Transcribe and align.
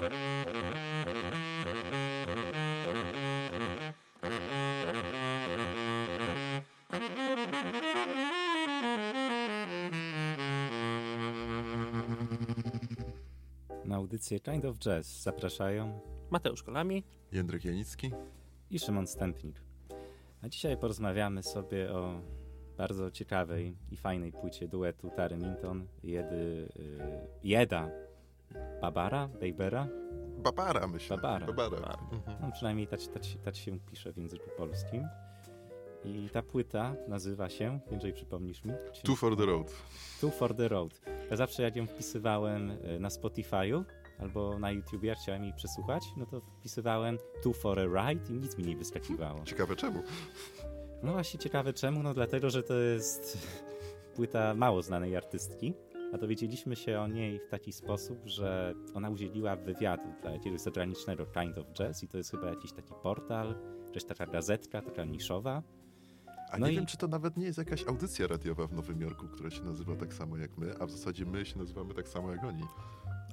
Na 0.00 0.06
audycję 13.96 14.40
Kind 14.40 14.64
of 14.64 14.78
Jazz 14.78 15.22
zapraszają 15.22 16.00
Mateusz 16.30 16.62
Kolami. 16.62 17.04
Jędrek 17.32 17.64
Janicki. 17.64 18.10
i 18.70 18.78
Szymon 18.78 19.06
Stępnik. 19.06 19.62
A 20.42 20.48
dzisiaj 20.48 20.76
porozmawiamy 20.76 21.42
sobie 21.42 21.92
o 21.92 22.20
bardzo 22.76 23.10
ciekawej 23.10 23.76
i 23.90 23.96
fajnej 23.96 24.32
płycie 24.32 24.68
duetu 24.68 25.10
Tary 25.16 25.36
Minton, 25.36 25.86
Jedy, 26.02 26.68
y, 26.76 26.98
Jeda 27.42 28.09
Babara, 28.80 29.28
Babera, 29.28 29.88
Babara, 30.38 30.86
myślę. 30.86 31.16
Babara. 31.16 31.46
Babara. 31.46 31.70
Babara. 31.70 31.98
Mhm. 32.12 32.36
no 32.42 32.52
przynajmniej 32.52 32.86
tak, 32.86 33.00
tak, 33.14 33.24
się- 33.24 33.38
tak 33.38 33.56
się 33.56 33.78
pisze 33.80 34.12
w 34.12 34.16
języku 34.16 34.50
polskim. 34.56 35.04
I 36.04 36.28
ta 36.32 36.42
płyta 36.42 36.94
nazywa 37.08 37.48
się, 37.48 37.80
Jędrzej 37.90 38.12
przypomnisz 38.12 38.64
mi? 38.64 38.72
Two 39.04 39.16
for 39.16 39.36
the 39.36 39.46
road. 39.46 39.74
Two 40.20 40.30
for 40.30 40.54
the 40.54 40.68
Road. 40.68 41.00
Ja 41.30 41.36
zawsze 41.36 41.62
jak 41.62 41.76
ją 41.76 41.86
wpisywałem 41.86 42.70
y, 42.70 43.00
na 43.00 43.08
Spotify'u 43.08 43.84
albo 44.18 44.58
na 44.58 44.70
YouTube, 44.70 45.02
jak 45.04 45.18
chciałem 45.18 45.44
jej 45.44 45.52
przesłuchać, 45.52 46.02
no 46.16 46.26
to 46.26 46.40
wpisywałem 46.40 47.18
Two 47.42 47.52
for 47.52 47.78
a 47.80 47.84
Ride 48.10 48.30
i 48.34 48.38
nic 48.38 48.58
mi 48.58 48.64
nie 48.64 48.76
wyskakiwało. 48.76 49.44
Ciekawe 49.44 49.76
czemu. 49.76 50.02
No 51.02 51.12
właśnie 51.12 51.40
ciekawe 51.40 51.72
czemu, 51.72 52.02
no 52.02 52.14
dlatego, 52.14 52.50
że 52.50 52.62
to 52.62 52.74
jest 52.74 53.38
płyta 54.16 54.54
mało 54.54 54.82
znanej 54.82 55.16
artystki, 55.16 55.74
a 56.12 56.18
dowiedzieliśmy 56.18 56.76
się 56.76 57.00
o 57.00 57.06
niej 57.08 57.40
w 57.40 57.48
taki 57.48 57.72
sposób, 57.72 58.18
że 58.24 58.74
ona 58.94 59.10
udzieliła 59.10 59.56
wywiadu 59.56 60.08
dla 60.22 60.30
jakiegoś 60.30 60.60
zagranicznego 60.60 61.26
Kind 61.26 61.58
of 61.58 61.66
Jazz 61.72 62.02
i 62.02 62.08
to 62.08 62.18
jest 62.18 62.30
chyba 62.30 62.46
jakiś 62.50 62.72
taki 62.72 62.92
portal, 63.02 63.54
jakaś 63.86 64.04
taka 64.04 64.26
gazetka, 64.26 64.82
taka 64.82 65.04
niszowa. 65.04 65.62
A 66.52 66.58
No 66.58 66.66
nie 66.66 66.72
i- 66.72 66.76
wiem, 66.76 66.86
czy 66.86 66.96
to 66.96 67.08
nawet 67.08 67.36
nie 67.36 67.44
jest 67.46 67.58
jakaś 67.58 67.86
audycja 67.88 68.26
radiowa 68.26 68.66
w 68.66 68.72
Nowym 68.72 69.00
Jorku, 69.00 69.26
która 69.28 69.50
się 69.50 69.62
nazywa 69.62 69.96
tak 69.96 70.14
samo 70.14 70.36
jak 70.36 70.58
my, 70.58 70.74
a 70.80 70.86
w 70.86 70.90
zasadzie 70.90 71.24
my 71.26 71.44
się 71.46 71.58
nazywamy 71.58 71.94
tak 71.94 72.08
samo 72.08 72.30
jak 72.32 72.44
oni. 72.44 72.62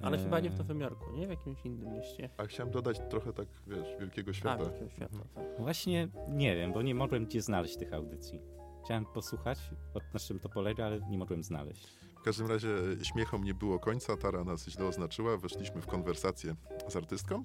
Ale 0.01 0.17
Eee, 0.17 0.23
chyba 0.23 0.39
nie 0.39 0.49
w 0.49 0.57
Nowym 0.57 0.81
Jorku, 0.81 1.11
nie? 1.15 1.27
W 1.27 1.29
jakimś 1.29 1.65
innym 1.65 1.93
mieście. 1.93 2.29
A 2.37 2.45
chciałem 2.45 2.71
dodać 2.73 2.99
trochę 3.09 3.33
tak, 3.33 3.47
wiesz, 3.67 3.87
wielkiego 3.99 4.31
A, 4.31 4.33
świata. 4.33 4.63
Wielkiego 4.63 4.89
Świata, 4.89 5.17
tak. 5.35 5.43
Właśnie 5.59 6.07
nie 6.29 6.55
wiem, 6.55 6.73
bo 6.73 6.81
nie 6.81 6.95
mogłem 6.95 7.25
gdzie 7.25 7.41
znaleźć 7.41 7.77
tych 7.77 7.93
audycji. 7.93 8.41
Chciałem 8.85 9.05
posłuchać, 9.05 9.59
od 9.93 10.03
na 10.13 10.19
czym 10.19 10.39
to 10.39 10.49
polega, 10.49 10.85
ale 10.85 10.99
nie 11.09 11.17
mogłem 11.17 11.43
znaleźć. 11.43 11.87
W 12.27 12.29
każdym 12.29 12.47
razie 12.47 12.69
śmiechom 13.03 13.43
nie 13.43 13.53
było 13.53 13.79
końca, 13.79 14.17
Tara 14.17 14.43
nas 14.43 14.65
źle 14.67 14.85
oznaczyła, 14.85 15.37
weszliśmy 15.37 15.81
w 15.81 15.87
konwersację 15.87 16.55
z 16.87 16.95
artystką 16.95 17.43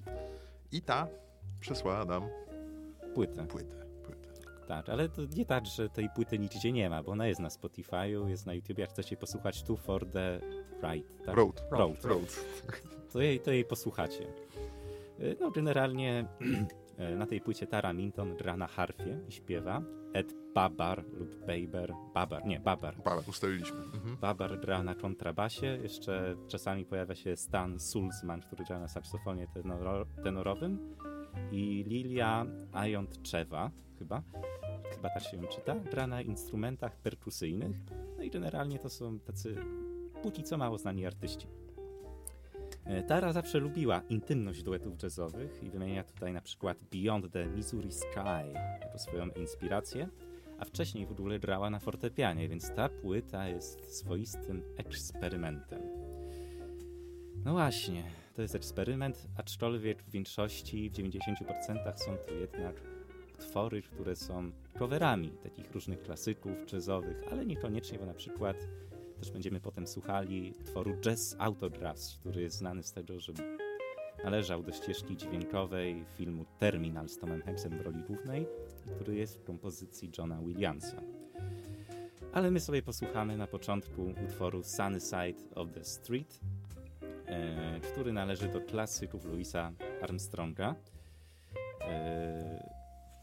i 0.71 0.81
ta 0.81 1.07
przesłała 1.59 2.05
nam 2.05 2.23
Płytę. 3.13 3.47
płytę. 3.47 3.85
Tak, 4.67 4.89
ale 4.89 5.09
to 5.09 5.21
nie 5.35 5.45
tak, 5.45 5.65
że 5.65 5.89
tej 5.89 6.09
płyty 6.15 6.39
nigdzie 6.39 6.71
nie 6.71 6.89
ma, 6.89 7.03
bo 7.03 7.11
ona 7.11 7.27
jest 7.27 7.39
na 7.41 7.47
Spotify'u, 7.49 8.27
jest 8.27 8.45
na 8.45 8.53
YouTube, 8.53 8.77
jak 8.77 8.89
chcecie 8.89 9.17
posłuchać 9.17 9.63
Two 9.63 9.77
for 9.77 10.05
the 10.11 10.39
Ride. 10.83 11.09
Tak? 11.25 11.35
Road. 11.35 11.63
Road. 11.71 12.05
Road. 12.05 12.45
to 13.13 13.21
jej, 13.21 13.39
to 13.39 13.51
jej 13.51 13.65
posłuchacie. 13.65 14.27
Y, 15.19 15.37
No, 15.39 15.51
generalnie 15.51 16.25
na 17.17 17.25
tej 17.25 17.41
płycie 17.41 17.67
Tara 17.67 17.93
Minton 17.93 18.35
gra 18.35 18.57
na 18.57 18.67
harfie 18.67 19.19
i 19.27 19.31
śpiewa. 19.31 19.81
Ed 20.13 20.33
Babar 20.53 21.03
lub 21.13 21.35
Baber, 21.45 21.93
Babar, 22.13 22.45
nie, 22.45 22.59
Babar. 22.59 22.95
Bala, 23.03 23.21
ustaliliśmy. 23.27 23.79
Mhm. 23.79 24.17
Babar 24.17 24.59
gra 24.59 24.83
na 24.83 24.95
kontrabasie, 24.95 25.67
jeszcze 25.83 26.35
czasami 26.47 26.85
pojawia 26.85 27.15
się 27.15 27.35
Stan 27.35 27.79
Sulzman, 27.79 28.41
który 28.41 28.65
gra 28.65 28.79
na 28.79 28.87
saksofonie 28.87 29.47
tenoro, 29.53 30.05
tenorowym 30.23 30.95
i 31.51 31.83
Lilia 31.87 32.45
Ajontczewa, 32.71 33.71
chyba, 33.99 34.23
chyba 34.95 35.09
tak 35.09 35.23
się 35.23 35.37
ją 35.37 35.43
czyta, 35.47 35.75
gra 35.75 36.07
na 36.07 36.21
instrumentach 36.21 36.97
perkusyjnych, 36.97 37.77
no 38.17 38.23
i 38.23 38.29
generalnie 38.29 38.79
to 38.79 38.89
są 38.89 39.19
tacy 39.19 39.55
póki 40.23 40.43
co 40.43 40.57
mało 40.57 40.77
znani 40.77 41.05
artyści. 41.05 41.47
E, 42.85 43.03
Tara 43.03 43.33
zawsze 43.33 43.59
lubiła 43.59 44.01
intymność 44.09 44.63
duetów 44.63 45.03
jazzowych 45.03 45.63
i 45.63 45.69
wymienia 45.69 46.03
tutaj 46.03 46.33
na 46.33 46.41
przykład 46.41 46.77
Beyond 46.91 47.31
the 47.31 47.45
Missouri 47.45 47.91
Sky 47.91 48.53
jako 48.81 48.99
swoją 48.99 49.29
inspirację, 49.29 50.09
a 50.59 50.65
wcześniej 50.65 51.05
w 51.05 51.11
ogóle 51.11 51.39
grała 51.39 51.69
na 51.69 51.79
fortepianie, 51.79 52.49
więc 52.49 52.71
ta 52.75 52.89
płyta 52.89 53.47
jest 53.47 53.97
swoistym 53.97 54.63
eksperymentem. 54.77 55.81
No 57.45 57.51
właśnie, 57.51 58.03
to 58.35 58.41
jest 58.41 58.55
eksperyment, 58.55 59.27
aczkolwiek 59.37 60.03
w 60.03 60.11
większości, 60.11 60.89
w 60.89 60.93
90% 60.93 61.97
są 61.97 62.17
to 62.17 62.33
jednak 62.33 62.75
utwory, 63.33 63.81
które 63.81 64.15
są 64.15 64.51
coverami 64.79 65.29
takich 65.43 65.71
różnych 65.71 66.01
klasyków 66.01 66.73
jazzowych, 66.73 67.23
ale 67.31 67.45
niekoniecznie, 67.45 67.99
bo 67.99 68.05
na 68.05 68.13
przykład 68.13 68.57
też 69.23 69.31
będziemy 69.31 69.59
potem 69.59 69.87
słuchali 69.87 70.53
utworu 70.61 70.93
Jazz 71.01 71.35
Autographs, 71.39 72.17
który 72.17 72.41
jest 72.41 72.57
znany 72.57 72.83
z 72.83 72.93
tego, 72.93 73.19
że 73.19 73.33
należał 74.23 74.63
do 74.63 74.71
ścieżki 74.71 75.17
dźwiękowej 75.17 76.05
filmu 76.17 76.45
Terminal 76.59 77.09
z 77.09 77.17
Tomem 77.17 77.41
Hanksem 77.41 77.77
w 77.77 77.81
roli 77.81 78.03
głównej, 78.07 78.47
który 78.95 79.15
jest 79.15 79.37
w 79.37 79.43
kompozycji 79.43 80.11
Johna 80.17 80.39
Williamsa. 80.41 81.01
Ale 82.33 82.51
my 82.51 82.59
sobie 82.59 82.81
posłuchamy 82.81 83.37
na 83.37 83.47
początku 83.47 84.13
utworu 84.25 84.63
Sunny 84.63 84.99
Side 84.99 85.55
of 85.55 85.71
the 85.73 85.83
Street, 85.83 86.39
e, 87.25 87.79
który 87.79 88.13
należy 88.13 88.47
do 88.47 88.61
klasyków 88.61 89.25
Louisa 89.25 89.71
Armstronga. 90.01 90.75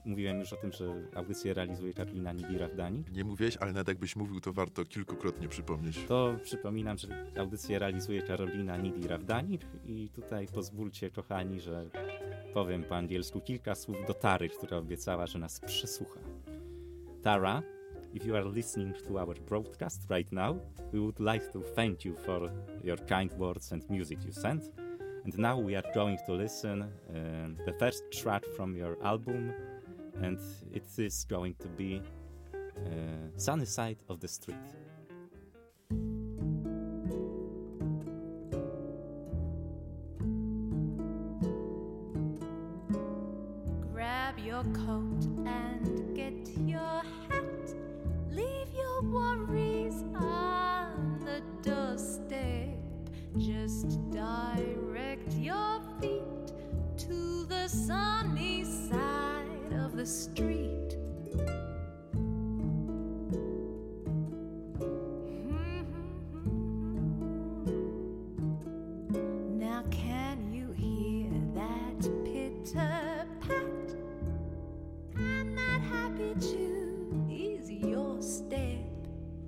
Mówiłem 0.05 0.41
już 0.41 0.53
o 0.53 0.56
tym, 0.56 0.72
że 0.72 1.09
audycję 1.15 1.55
realizuje 1.55 1.94
Karolina 1.94 2.33
Nibira-Wdanik. 2.33 3.11
Nie 3.12 3.25
mówiłeś, 3.25 3.56
ale 3.56 3.72
nawet 3.72 3.88
jakbyś 3.88 4.16
mówił, 4.16 4.41
to 4.41 4.53
warto 4.53 4.84
kilkukrotnie 4.84 5.49
przypomnieć. 5.49 6.05
To 6.09 6.34
przypominam, 6.43 6.99
że 6.99 7.09
audycję 7.38 7.78
realizuje 7.78 8.22
Karolina 8.22 8.78
Nidi-Rawdanik 8.78 9.61
i 9.87 10.09
tutaj 10.09 10.47
pozwólcie, 10.47 11.11
kochani, 11.11 11.61
że 11.61 11.87
powiem 12.55 12.84
po 12.84 12.97
angielsku 12.97 13.41
kilka 13.41 13.75
słów 13.75 13.97
do 14.06 14.15
Tary, 14.15 14.49
która 14.49 14.77
obiecała, 14.77 15.27
że 15.27 15.38
nas 15.38 15.61
przesłucha. 15.61 16.21
Tara, 17.22 17.62
if 18.15 18.28
you 18.28 18.37
are 18.37 18.50
listening 18.50 19.03
to 19.03 19.15
our 19.15 19.41
broadcast 19.41 20.11
right 20.11 20.32
now, 20.32 20.56
we 20.93 21.00
would 21.00 21.21
like 21.21 21.53
to 21.53 21.61
thank 21.61 22.05
you 22.05 22.17
for 22.17 22.50
your 22.84 23.06
kind 23.06 23.34
words 23.38 23.72
and 23.72 23.91
music 23.91 24.25
you 24.25 24.32
sent. 24.32 24.71
And 25.25 25.38
now 25.38 25.67
we 25.67 25.77
are 25.77 25.94
going 25.94 26.19
to 26.27 26.32
listen 26.34 26.82
uh, 26.82 26.88
the 27.67 27.72
first 27.78 28.03
track 28.11 28.43
from 28.56 28.77
your 28.77 28.97
album, 29.03 29.53
and 30.22 30.38
it 30.72 30.87
is 30.98 31.25
going 31.28 31.54
to 31.60 31.69
be 31.69 32.03
uh, 32.56 32.91
Sunny 33.37 33.65
Side 33.65 33.98
of 34.09 34.21
the 34.21 34.28
Street. 34.28 34.56
Grab 43.93 44.38
your 44.38 44.65
coat 44.87 45.25
and 45.47 46.15
get 46.15 46.49
your 46.59 47.03
hat. 47.28 47.75
Leave 48.31 48.69
your 48.75 49.03
worries 49.03 50.04
on 50.15 51.20
the 51.25 51.43
doorstep. 51.62 52.78
Just 53.38 54.10
direct 54.10 55.32
your 55.34 55.81
feet 56.00 56.53
to 56.99 57.44
the 57.47 57.69
of 57.69 58.09
the 60.00 60.06
street. 60.06 60.97
Mm-hmm. 61.37 61.59
Now, 69.59 69.84
can 69.91 70.55
you 70.55 70.72
hear 70.72 71.31
that 71.55 72.00
pitter 72.25 73.26
pat? 73.43 73.94
And 75.17 75.58
that 75.58 75.82
happy 75.82 76.35
tune 76.41 77.29
is 77.31 77.70
your 77.70 78.23
step. 78.23 78.79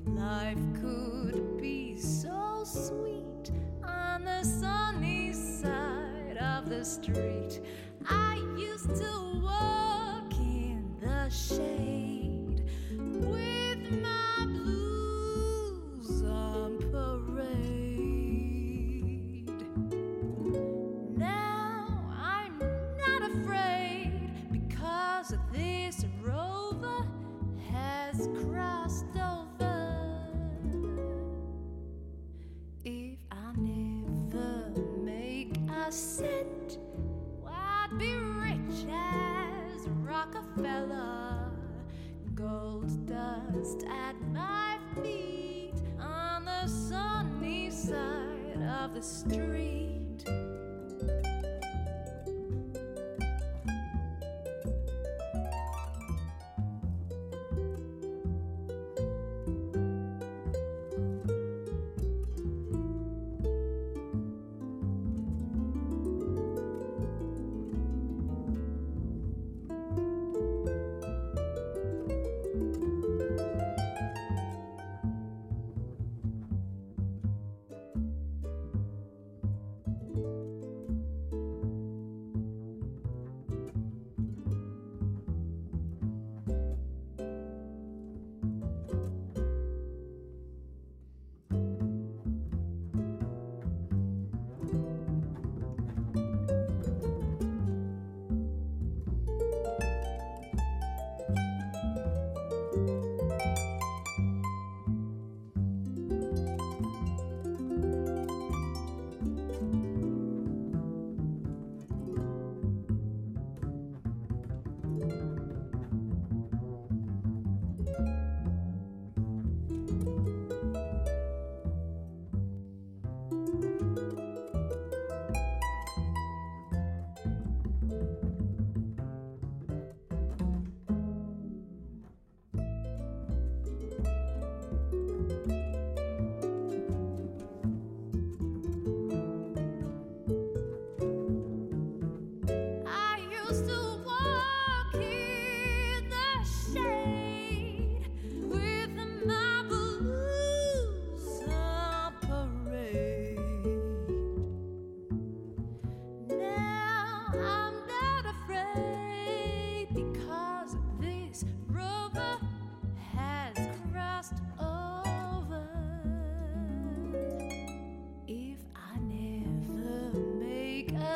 Life 0.04 0.58
could 0.82 1.56
be 1.56 1.96
so 1.96 2.62
sweet 2.66 3.52
on 3.82 4.26
the 4.26 4.44
sunny 4.44 5.32
side 5.32 6.36
of 6.38 6.68
the 6.68 6.84
street. 6.84 7.62
I 8.06 8.36
used 8.58 8.94
to 8.96 9.31
dust 43.62 43.84
at 43.88 44.16
my 44.32 44.76
feet 45.02 45.74
on 46.00 46.44
the 46.44 46.66
sunny 46.66 47.70
side 47.70 48.60
of 48.82 48.94
the 48.94 49.02
street. 49.02 49.81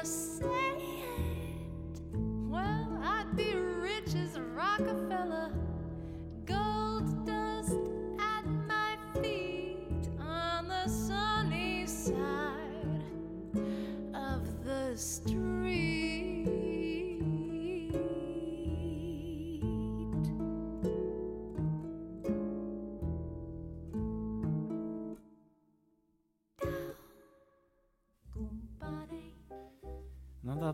Adios. 0.06 0.55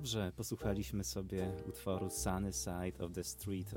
Dobrze, 0.02 0.32
posłuchaliśmy 0.37 1.04
sobie 1.04 1.52
utworu 1.69 2.10
Sunny 2.10 2.52
Side 2.52 3.04
of 3.04 3.12
the 3.12 3.25
Street 3.25 3.75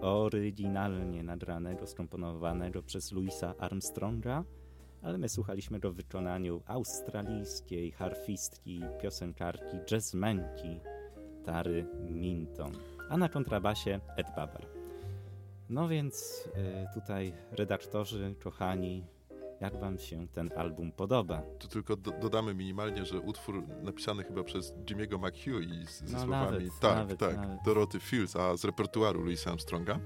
oryginalnie 0.00 1.22
nagranego, 1.22 1.86
skomponowanego 1.86 2.82
przez 2.82 3.12
Louisa 3.12 3.54
Armstronga, 3.58 4.44
ale 5.02 5.18
my 5.18 5.28
słuchaliśmy 5.28 5.80
go 5.80 5.92
w 5.92 5.96
wykonaniu 5.96 6.62
australijskiej 6.66 7.92
harfistki, 7.92 8.82
piosenkarki, 9.02 9.76
jazzmenki 9.90 10.80
Tary 11.44 11.86
Minton, 12.10 12.72
a 13.08 13.16
na 13.16 13.28
kontrabasie 13.28 14.00
Ed 14.16 14.26
Babar. 14.36 14.66
No 15.68 15.88
więc 15.88 16.48
y, 16.56 16.94
tutaj 16.94 17.32
redaktorzy, 17.50 18.34
kochani, 18.42 19.04
jak 19.62 19.80
wam 19.80 19.98
się 19.98 20.26
ten 20.28 20.50
album 20.56 20.92
podoba? 20.92 21.42
Tu 21.58 21.68
tylko 21.68 21.96
do, 21.96 22.10
dodamy 22.10 22.54
minimalnie, 22.54 23.04
że 23.04 23.20
utwór 23.20 23.62
napisany 23.82 24.24
chyba 24.24 24.44
przez 24.44 24.74
Jimmy'ego 24.74 25.18
McHugh 25.18 25.62
i 25.82 25.86
z, 25.86 26.04
ze 26.04 26.16
No, 26.16 26.22
słowami 26.22 26.52
nawet, 26.52 26.78
tak, 26.80 26.96
nawet, 26.96 27.18
tak, 27.20 27.36
nawet. 27.36 27.58
Doroty 27.64 28.00
Fields, 28.00 28.36
a 28.36 28.56
z 28.56 28.64
repertuaru 28.64 29.22
Louisa 29.24 29.50
Armstronga. 29.50 29.98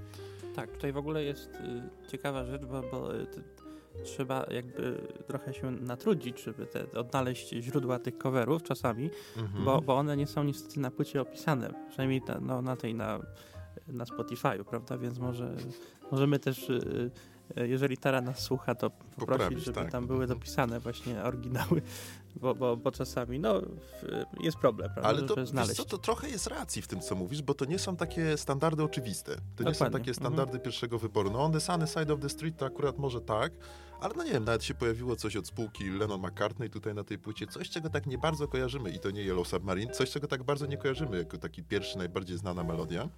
Tak, 0.55 0.71
tutaj 0.73 0.93
w 0.93 0.97
ogóle 0.97 1.25
jest 1.25 1.51
y, 2.07 2.09
ciekawa 2.11 2.45
rzecz, 2.45 2.65
bo, 2.65 2.83
bo 2.93 3.17
y, 3.17 3.27
t- 3.27 3.41
trzeba 4.05 4.47
jakby 4.51 5.01
trochę 5.27 5.55
się 5.55 5.71
natrudzić, 5.71 6.43
żeby 6.43 6.67
te, 6.67 6.93
odnaleźć 7.01 7.49
źródła 7.51 7.99
tych 7.99 8.19
coverów 8.19 8.63
czasami, 8.63 9.11
Mhm. 9.37 9.65
bo, 9.65 9.81
bo 9.81 9.97
one 9.97 10.17
nie 10.17 10.27
są 10.27 10.45
niestety 10.45 10.81
na 10.81 10.91
płycie 10.91 11.21
opisane, 11.21 11.71
przynajmniej 11.89 12.23
na, 12.29 12.39
no, 12.41 12.63
na 12.63 12.77
tej, 12.77 12.95
na, 12.95 13.19
na 13.89 14.05
Spotify'u, 14.05 14.65
prawda, 14.65 14.99
więc 14.99 15.19
może 15.19 15.55
możemy 16.11 16.39
też, 16.39 16.71
y, 16.71 16.73
y, 16.73 17.11
jeżeli 17.57 17.97
Tara 17.97 18.21
nas 18.21 18.39
słucha, 18.39 18.75
to 18.75 18.91
poprosić, 18.91 19.17
Poprawić, 19.19 19.65
żeby 19.65 19.81
tak. 19.81 19.91
tam 19.93 20.07
były 20.07 20.27
dopisane 20.27 20.81
właśnie 20.81 21.23
oryginały, 21.23 21.83
bo, 22.43 22.55
bo, 22.55 22.77
bo 22.77 22.91
czasami, 22.93 23.39
no, 23.41 23.61
jest 24.41 24.57
problem, 24.59 24.91
prawda, 24.95 25.09
Ale 25.09 25.23
to, 25.23 25.47
znaleźć. 25.47 25.77
co, 25.77 25.85
to 25.85 25.99
trochę 25.99 26.29
jest 26.29 26.47
racji 26.47 26.83
w 26.83 26.87
tym, 26.89 27.01
co 27.01 27.15
mówisz, 27.15 27.43
bo 27.43 27.55
to 27.55 27.65
nie 27.65 27.79
są 27.79 27.97
takie 27.97 28.37
standardy 28.37 28.83
oczywiste. 28.83 29.33
To 29.57 29.65
nie 29.65 29.75
są 29.75 29.85
Dokładnie. 29.85 29.99
takie 29.99 30.11
Mhm. 30.11 30.15
standardy 30.15 30.59
pierwszego 30.59 30.99
wyboru. 30.99 31.31
No 31.31 31.45
on 31.45 31.53
the 31.53 31.61
sunny 31.61 31.87
side 31.87 32.13
of 32.15 32.21
the 32.21 32.29
street 32.29 32.57
to 32.57 32.67
akurat 32.67 32.99
może 32.99 33.21
tak, 33.21 33.53
ale 34.01 34.15
no 34.17 34.25
nie 34.25 34.33
wiem, 34.33 34.45
nawet 34.45 34.65
się 34.65 34.75
pojawiło 34.75 35.17
coś 35.17 35.37
od 35.37 35.47
spółki 35.47 35.91
Lennon 35.91 36.21
McCartney 36.21 36.71
tutaj 36.71 36.95
na 36.95 37.05
tej 37.05 37.19
płycie, 37.19 37.47
coś 37.47 37.71
czego 37.71 37.91
tak 37.91 38.07
nie 38.07 38.19
bardzo 38.19 38.49
kojarzymy 38.49 38.91
i 38.91 38.99
to 38.99 39.11
nie 39.11 39.23
Yellow 39.23 39.49
Submarine, 39.49 39.93
coś 39.93 40.11
czego 40.11 40.27
tak 40.29 40.43
bardzo 40.43 40.67
nie 40.67 40.77
kojarzymy 40.77 41.19
jako 41.19 41.39
taki 41.39 41.63
pierwszy, 41.63 41.99
najbardziej 41.99 42.39
znana 42.39 42.65
melodia. 42.65 43.09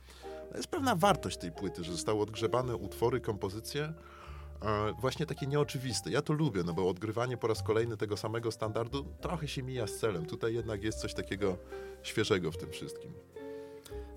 To 0.51 0.57
jest 0.57 0.69
pewna 0.69 0.97
wartość 0.97 1.37
tej 1.37 1.53
płyty, 1.53 1.85
że 1.85 1.93
zostały 1.93 2.21
odgrzebane 2.23 2.77
utwory, 2.77 3.21
kompozycje, 3.21 3.85
e, 3.85 3.95
właśnie 5.01 5.27
takie 5.27 5.47
nieoczywiste. 5.47 6.11
Ja 6.11 6.23
to 6.23 6.33
lubię, 6.33 6.63
no 6.67 6.73
bo 6.73 6.89
odgrywanie 6.89 7.37
po 7.37 7.47
raz 7.47 7.63
kolejny 7.63 7.97
tego 7.97 8.17
samego 8.17 8.53
standardu 8.53 9.05
trochę 9.21 9.49
się 9.49 9.63
mija 9.63 9.87
z 9.87 9.97
celem. 9.99 10.27
Tutaj 10.27 10.55
jednak 10.55 10.83
jest 10.83 10.99
coś 11.01 11.15
takiego 11.15 11.57
świeżego 12.03 12.53
w 12.53 12.57
tym 12.57 12.71
wszystkim. 12.71 13.13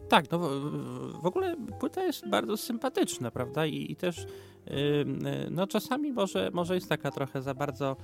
Tak, 0.09 0.31
no 0.31 0.39
w- 0.39 1.25
ogóle 1.25 1.55
płyta 1.79 2.03
jest 2.03 2.29
bardzo 2.29 2.57
sympatyczna, 2.57 3.31
prawda? 3.31 3.65
I, 3.65 3.91
i 3.91 3.95
też 3.95 4.17
y, 4.17 4.25
y, 4.71 5.05
no 5.51 5.67
czasami 5.67 6.11
może, 6.13 6.49
może 6.53 6.75
jest 6.75 6.89
taka 6.89 7.11
trochę 7.11 7.41
za 7.41 7.53
bardzo 7.53 7.95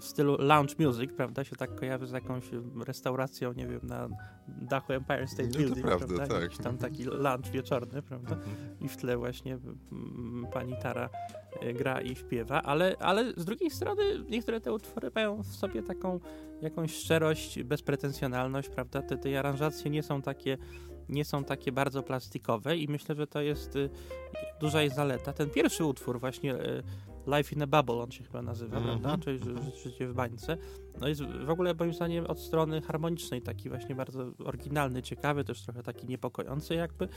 w 0.00 0.04
stylu 0.04 0.36
lounge 0.38 0.74
music, 0.78 1.12
prawda? 1.16 1.44
Się 1.44 1.56
tak 1.56 1.74
kojarzy 1.74 2.06
z 2.06 2.12
jakąś 2.12 2.44
restauracją, 2.86 3.52
nie 3.52 3.66
wiem, 3.66 3.80
na 3.82 4.08
dachu 4.48 4.92
Empire 4.92 5.28
State 5.28 5.48
No 5.48 5.52
to 5.52 5.58
Building, 5.58 5.86
prawda, 5.86 6.06
prawda? 6.06 6.26
tak. 6.34 6.42
Jakiś 6.42 6.58
tam 6.58 6.78
taki 6.78 7.04
lunch 7.04 7.50
wieczorny, 7.52 8.02
prawda? 8.02 8.36
i 8.80 8.88
w 8.88 8.96
tle 8.96 9.16
właśnie 9.16 9.58
pani 10.52 10.74
Tara 10.82 11.08
y, 11.62 11.72
gra 11.72 12.00
i 12.00 12.16
śpiewa, 12.16 12.62
ale, 12.62 12.96
ale 13.00 13.32
z 13.36 13.44
drugiej 13.44 13.70
strony 13.70 14.02
niektóre 14.28 14.60
te 14.60 14.72
utwory 14.72 15.10
mają 15.14 15.42
w 15.42 15.46
sobie 15.46 15.82
taką 15.82 16.20
jakąś 16.62 16.94
szczerość, 16.94 17.62
bezpretensjonalność, 17.62 18.68
prawda? 18.68 19.02
Te, 19.02 19.18
te 19.18 19.38
aranżacje 19.38 19.90
nie 19.90 20.02
są 20.02 20.22
takie 20.22 20.58
nie 21.08 21.24
są 21.24 21.44
takie 21.44 21.72
bardzo 21.72 22.02
plastikowe 22.02 22.76
i 22.76 22.88
myślę, 22.88 23.14
że 23.14 23.26
to 23.26 23.40
jest 23.40 23.76
y, 23.76 23.90
duża 24.60 24.80
jej 24.80 24.90
zaleta. 24.90 25.32
Ten 25.32 25.50
pierwszy 25.50 25.84
utwór 25.84 26.20
właśnie 26.20 26.54
y, 26.54 26.82
Life 27.26 27.54
in 27.54 27.62
a 27.62 27.66
Bubble 27.66 27.94
on 28.02 28.10
się 28.10 28.24
chyba 28.24 28.42
nazywa, 28.42 28.76
Mhm. 28.78 29.00
prawda? 29.00 29.24
Czyli 29.24 29.38
ży- 29.38 29.44
ży- 29.62 29.82
życie 29.90 30.08
w 30.08 30.14
bańce. 30.14 30.56
No 31.00 31.08
jest 31.08 31.22
w 31.24 31.50
ogóle 31.50 31.74
moim 31.74 31.92
zdaniem 31.94 32.26
od 32.26 32.40
strony 32.40 32.80
harmonicznej 32.80 33.42
taki 33.42 33.68
właśnie 33.68 33.94
bardzo 33.94 34.30
oryginalny, 34.44 35.02
ciekawy, 35.02 35.44
też 35.44 35.62
trochę 35.62 35.82
taki 35.82 36.06
niepokojący 36.06 36.74
jakby, 36.74 37.08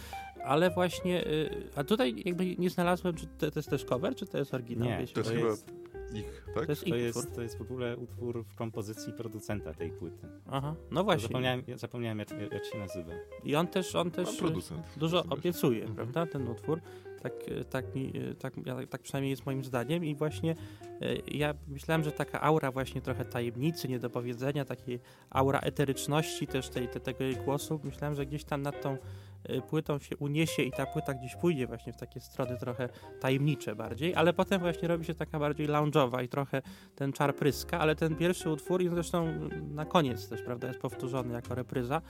ale 0.46 0.70
właśnie, 0.70 1.28
y, 1.28 1.50
a 1.76 1.84
tutaj 1.84 2.22
jakby 2.26 2.56
nie 2.56 2.70
znalazłem, 2.70 3.16
czy 3.16 3.26
to, 3.28 3.52
to 3.52 3.60
jest 3.60 3.70
też 3.70 3.86
cover, 3.86 4.16
czy 4.16 4.26
to 4.26 4.38
jest 4.38 4.54
oryginał? 4.54 4.88
Nie, 4.88 4.98
wiecie? 4.98 5.14
To 5.14 5.20
jest 5.20 5.32
chyba 5.32 5.85
ich, 6.14 6.46
tak? 6.56 6.66
to 6.66 6.72
jest 6.72 6.86
To 6.86 6.96
jest, 6.96 7.36
to 7.36 7.42
jest 7.42 7.58
w 7.58 7.62
ogóle 7.62 7.98
utwór 7.98 8.44
w 8.46 8.56
kompozycji 8.56 9.14
producenta 9.14 9.74
tej 9.74 9.90
płyty. 9.92 10.28
Aha, 10.52 10.76
no 10.92 11.04
właśnie. 11.04 11.28
Zapomniałem, 11.28 11.64
zapomniałem 11.76 12.20
jak, 12.20 12.30
jak 12.52 12.66
się 12.66 12.78
nazywa. 12.78 13.12
I 13.44 13.56
on 13.56 13.68
też, 13.68 13.96
on 13.96 14.12
też 14.12 14.38
producent. 14.38 14.82
dużo 14.98 15.24
obiecuje, 15.30 15.80
Mhm. 15.80 15.96
prawda, 15.96 16.26
ten 16.26 16.48
utwór. 16.48 16.82
Tak, 17.22 17.34
e, 17.48 17.64
tak, 17.66 17.86
e, 18.32 18.36
tak, 18.36 18.54
tak 18.90 19.02
przynajmniej 19.02 19.30
jest 19.32 19.46
moim 19.46 19.64
zdaniem 19.64 20.06
i 20.06 20.16
właśnie 20.16 20.52
e, 21.02 21.16
ja 21.28 21.54
myślałem, 21.68 22.04
że 22.04 22.12
taka 22.12 22.42
aura 22.42 22.72
właśnie 22.72 23.02
trochę 23.02 23.26
tajemnicy, 23.26 23.88
niedopowiedzenia, 23.88 24.66
takiej 24.66 25.00
aura 25.30 25.60
eteryczności 25.60 26.48
też 26.48 26.70
tej, 26.70 26.88
te, 26.88 27.00
tego 27.00 27.24
jej 27.24 27.36
głosu, 27.36 27.80
myślałem, 27.84 28.16
że 28.16 28.26
gdzieś 28.26 28.44
tam 28.44 28.62
nad 28.62 28.82
tą 28.82 28.98
płytą 29.70 30.00
się 30.00 30.18
uniesie 30.18 30.64
i 30.64 30.72
ta 30.72 30.86
płyta 30.86 31.14
gdzieś 31.14 31.36
pójdzie 31.36 31.68
właśnie 31.68 31.94
w 31.94 31.98
takie 31.98 32.20
strony 32.20 32.58
trochę 32.58 32.90
tajemnicze 33.20 33.75
bardziej, 33.75 34.16
ale 34.16 34.34
potem 34.34 34.62
właśnie 34.62 34.88
robi 34.88 35.06
się 35.06 35.16
taka 35.16 35.40
bardziej 35.40 35.68
lounge'owa 35.68 36.24
i 36.24 36.28
trochę 36.28 36.62
ten 36.96 37.14
czar 37.14 37.36
pryska, 37.36 37.80
ale 37.80 37.96
ten 37.96 38.16
pierwszy 38.16 38.50
utwór 38.50 38.82
i 38.82 38.90
zresztą 38.90 39.50
na 39.74 39.86
koniec 39.86 40.30
też, 40.30 40.42
prawda, 40.42 40.68
jest 40.68 40.80
powtórzony 40.80 41.34
jako 41.34 41.56
repryza, 41.56 42.02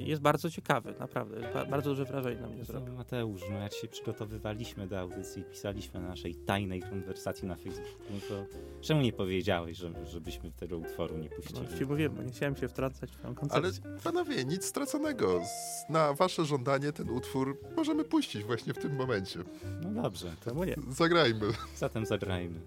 jest 0.00 0.22
bardzo 0.22 0.50
ciekawy, 0.50 0.94
naprawdę, 1.00 1.40
ba- 1.54 1.64
bardzo 1.66 1.90
duże 1.90 2.04
wrażenie 2.04 2.40
na 2.40 2.46
mnie 2.46 2.64
zrobił. 2.64 2.94
Mateusz, 2.94 3.40
no 3.50 3.58
jak 3.58 3.72
się 3.72 3.88
przygotowywaliśmy 3.88 4.86
do 4.86 4.98
audycji, 5.00 5.44
pisaliśmy 5.44 6.00
na 6.00 6.08
naszej 6.08 6.34
tajnej 6.34 6.80
konwersacji 6.82 7.48
na 7.48 7.56
Facebooku, 7.56 7.92
no 8.10 8.16
to 8.28 8.44
czemu 8.80 9.00
nie 9.02 9.12
powiedziałeś, 9.12 9.76
że, 9.76 10.06
żebyśmy 10.06 10.50
tego 10.52 10.78
utworu 10.78 11.16
nie 11.18 11.28
No, 11.28 11.36
puścili? 11.36 11.60
już 11.70 11.78
ci 11.78 11.86
mówiłem, 11.86 12.14
bo 12.14 12.22
nie 12.22 12.32
chciałem 12.32 12.56
się 12.56 12.68
wtrącać 12.68 13.10
w 13.10 13.24
Ale 13.26 13.34
koncepcję. 13.34 13.82
panowie, 14.04 14.44
nic 14.44 14.64
straconego. 14.64 15.42
Na 15.88 16.12
wasze 16.14 16.44
żądanie 16.44 16.92
ten 16.92 17.10
utwór 17.10 17.58
możemy 17.76 18.04
puścić 18.04 18.44
właśnie 18.44 18.74
w 18.74 18.78
tym 18.78 18.96
momencie. 18.96 19.38
No 19.82 20.02
dobrze, 20.02 20.32
to? 20.44 20.50
Zagrajmy. 20.88 21.46
zatem 21.76 22.06
zagrajmy. 22.06 22.60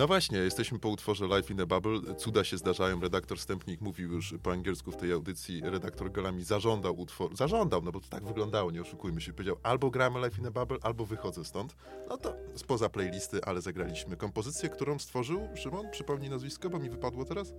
No 0.00 0.06
właśnie, 0.06 0.38
jesteśmy 0.38 0.78
po 0.78 0.88
utworze 0.88 1.26
Life 1.26 1.52
in 1.52 1.60
a 1.60 1.66
Bubble. 1.66 2.14
Cuda 2.14 2.44
się 2.44 2.58
zdarzają. 2.58 3.00
Redaktor 3.00 3.38
Stępnik 3.38 3.80
mówił 3.80 4.12
już 4.12 4.34
po 4.42 4.52
angielsku 4.52 4.92
w 4.92 4.96
tej 4.96 5.12
audycji. 5.12 5.60
Redaktor 5.64 6.12
Galami 6.12 6.44
zażądał 6.44 7.00
utwór. 7.00 7.36
Zażądał, 7.36 7.82
no 7.82 7.92
bo 7.92 8.00
to 8.00 8.08
tak 8.08 8.24
wyglądało, 8.24 8.70
nie 8.70 8.80
oszukujmy 8.80 9.20
się. 9.20 9.32
Powiedział 9.32 9.56
albo 9.62 9.90
gramy 9.90 10.20
Life 10.20 10.38
in 10.40 10.46
a 10.46 10.50
Bubble, 10.50 10.78
albo 10.82 11.06
wychodzę 11.06 11.44
stąd. 11.44 11.76
No 12.08 12.16
to 12.16 12.36
spoza 12.56 12.88
playlisty, 12.88 13.44
ale 13.44 13.60
zagraliśmy 13.60 14.16
kompozycję, 14.16 14.68
którą 14.68 14.98
stworzył 14.98 15.48
Szymon. 15.54 15.90
Przypomnij 15.90 16.30
nazwisko, 16.30 16.70
bo 16.70 16.78
mi 16.78 16.90
wypadło 16.90 17.24
teraz. 17.24 17.52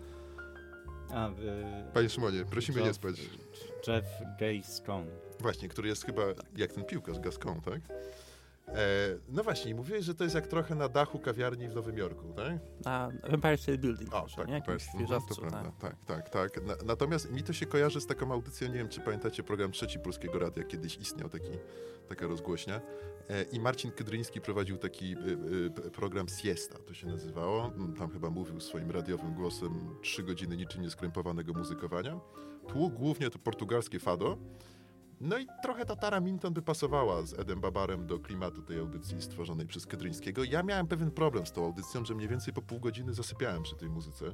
A, 1.14 1.30
y, 1.30 1.34
Panie 1.94 2.10
Szymonie, 2.10 2.46
prosimy 2.46 2.82
nie 2.82 2.88
Jeff- 2.88 2.94
spać. 2.94 3.16
Jeff 3.88 4.06
Gascon. 4.40 5.08
Właśnie, 5.40 5.70
który 5.70 5.88
jest 5.90 6.06
chyba 6.06 6.22
jak 6.56 6.74
ten 6.74 6.86
piłkarz 6.86 7.20
Gascon, 7.20 7.62
tak? 7.62 7.82
E, 8.76 9.18
no 9.30 9.44
właśnie, 9.44 9.76
mówiłeś, 9.76 10.06
że 10.06 10.16
to 10.16 10.24
jest 10.24 10.36
jak 10.36 10.48
trochę 10.48 10.76
na 10.76 10.90
dachu 10.90 11.20
kawiarni 11.20 11.68
w 11.68 11.76
Nowym 11.76 11.98
Jorku, 11.98 12.34
tak? 12.34 12.54
Na 12.86 13.12
Empire 13.24 13.58
State 13.58 13.78
Building, 13.78 14.14
O, 14.14 14.28
tak, 14.36 14.48
nie? 14.48 14.54
Jakimś 14.54 14.86
to 15.10 15.20
tak. 15.20 15.50
prawda. 15.50 15.72
Tak, 15.80 15.96
tak, 16.06 16.30
tak. 16.30 16.66
Na, 16.66 16.74
natomiast 16.86 17.32
mi 17.32 17.44
to 17.44 17.54
się 17.54 17.66
kojarzy 17.66 18.02
z 18.02 18.08
taką 18.08 18.32
audycją, 18.32 18.68
nie 18.68 18.74
wiem, 18.74 18.90
czy 18.90 19.02
pamiętacie 19.02 19.44
program 19.44 19.72
Trzeci 19.72 20.00
Polskiego 20.00 20.40
Radia, 20.40 20.64
kiedyś 20.64 20.98
istniał 20.98 21.30
taki, 21.30 21.52
taka 22.10 22.28
rozgłośnia. 22.28 22.82
E, 23.30 23.44
I 23.44 23.60
Marcin 23.60 23.92
Kydryński 23.92 24.42
prowadził 24.42 24.78
taki 24.78 25.14
y, 25.14 25.88
y, 25.88 25.92
program 25.92 26.28
Siesta, 26.28 26.80
to 26.80 26.94
się 26.94 27.08
nazywało. 27.08 27.66
Mm, 27.66 27.94
Tam 27.94 28.10
chyba 28.10 28.30
mówił 28.30 28.60
swoim 28.60 28.92
radiowym 28.92 29.34
głosem 29.34 29.96
trzy 30.02 30.24
godziny 30.24 30.58
niczym 30.58 30.82
nieskrępowanego 30.82 31.54
muzykowania. 31.54 32.20
Tło 32.68 32.90
głównie 32.90 33.30
to 33.30 33.40
portugalskie 33.40 34.00
fado. 34.00 34.38
No 35.22 35.38
i 35.38 35.48
trochę 35.64 35.86
ta 35.86 35.96
Tara 35.96 36.20
Minton 36.20 36.54
by 36.54 36.62
pasowała 36.62 37.22
z 37.22 37.40
Edem 37.40 37.62
Babarem 37.62 38.08
do 38.08 38.20
klimatu 38.20 38.62
tej 38.62 38.80
audycji 38.80 39.22
stworzonej 39.22 39.68
przez 39.68 39.86
Kydryńskiego. 39.86 40.44
Ja 40.44 40.64
miałem 40.64 40.88
pewien 40.88 41.12
problem 41.12 41.46
z 41.46 41.52
tą 41.52 41.66
audycją, 41.66 42.06
że 42.06 42.16
mniej 42.16 42.28
więcej 42.28 42.54
po 42.54 42.62
pół 42.62 42.80
godziny 42.80 43.14
zasypiałem 43.14 43.64
przy 43.64 43.76
tej 43.76 43.90
muzyce. 43.90 44.26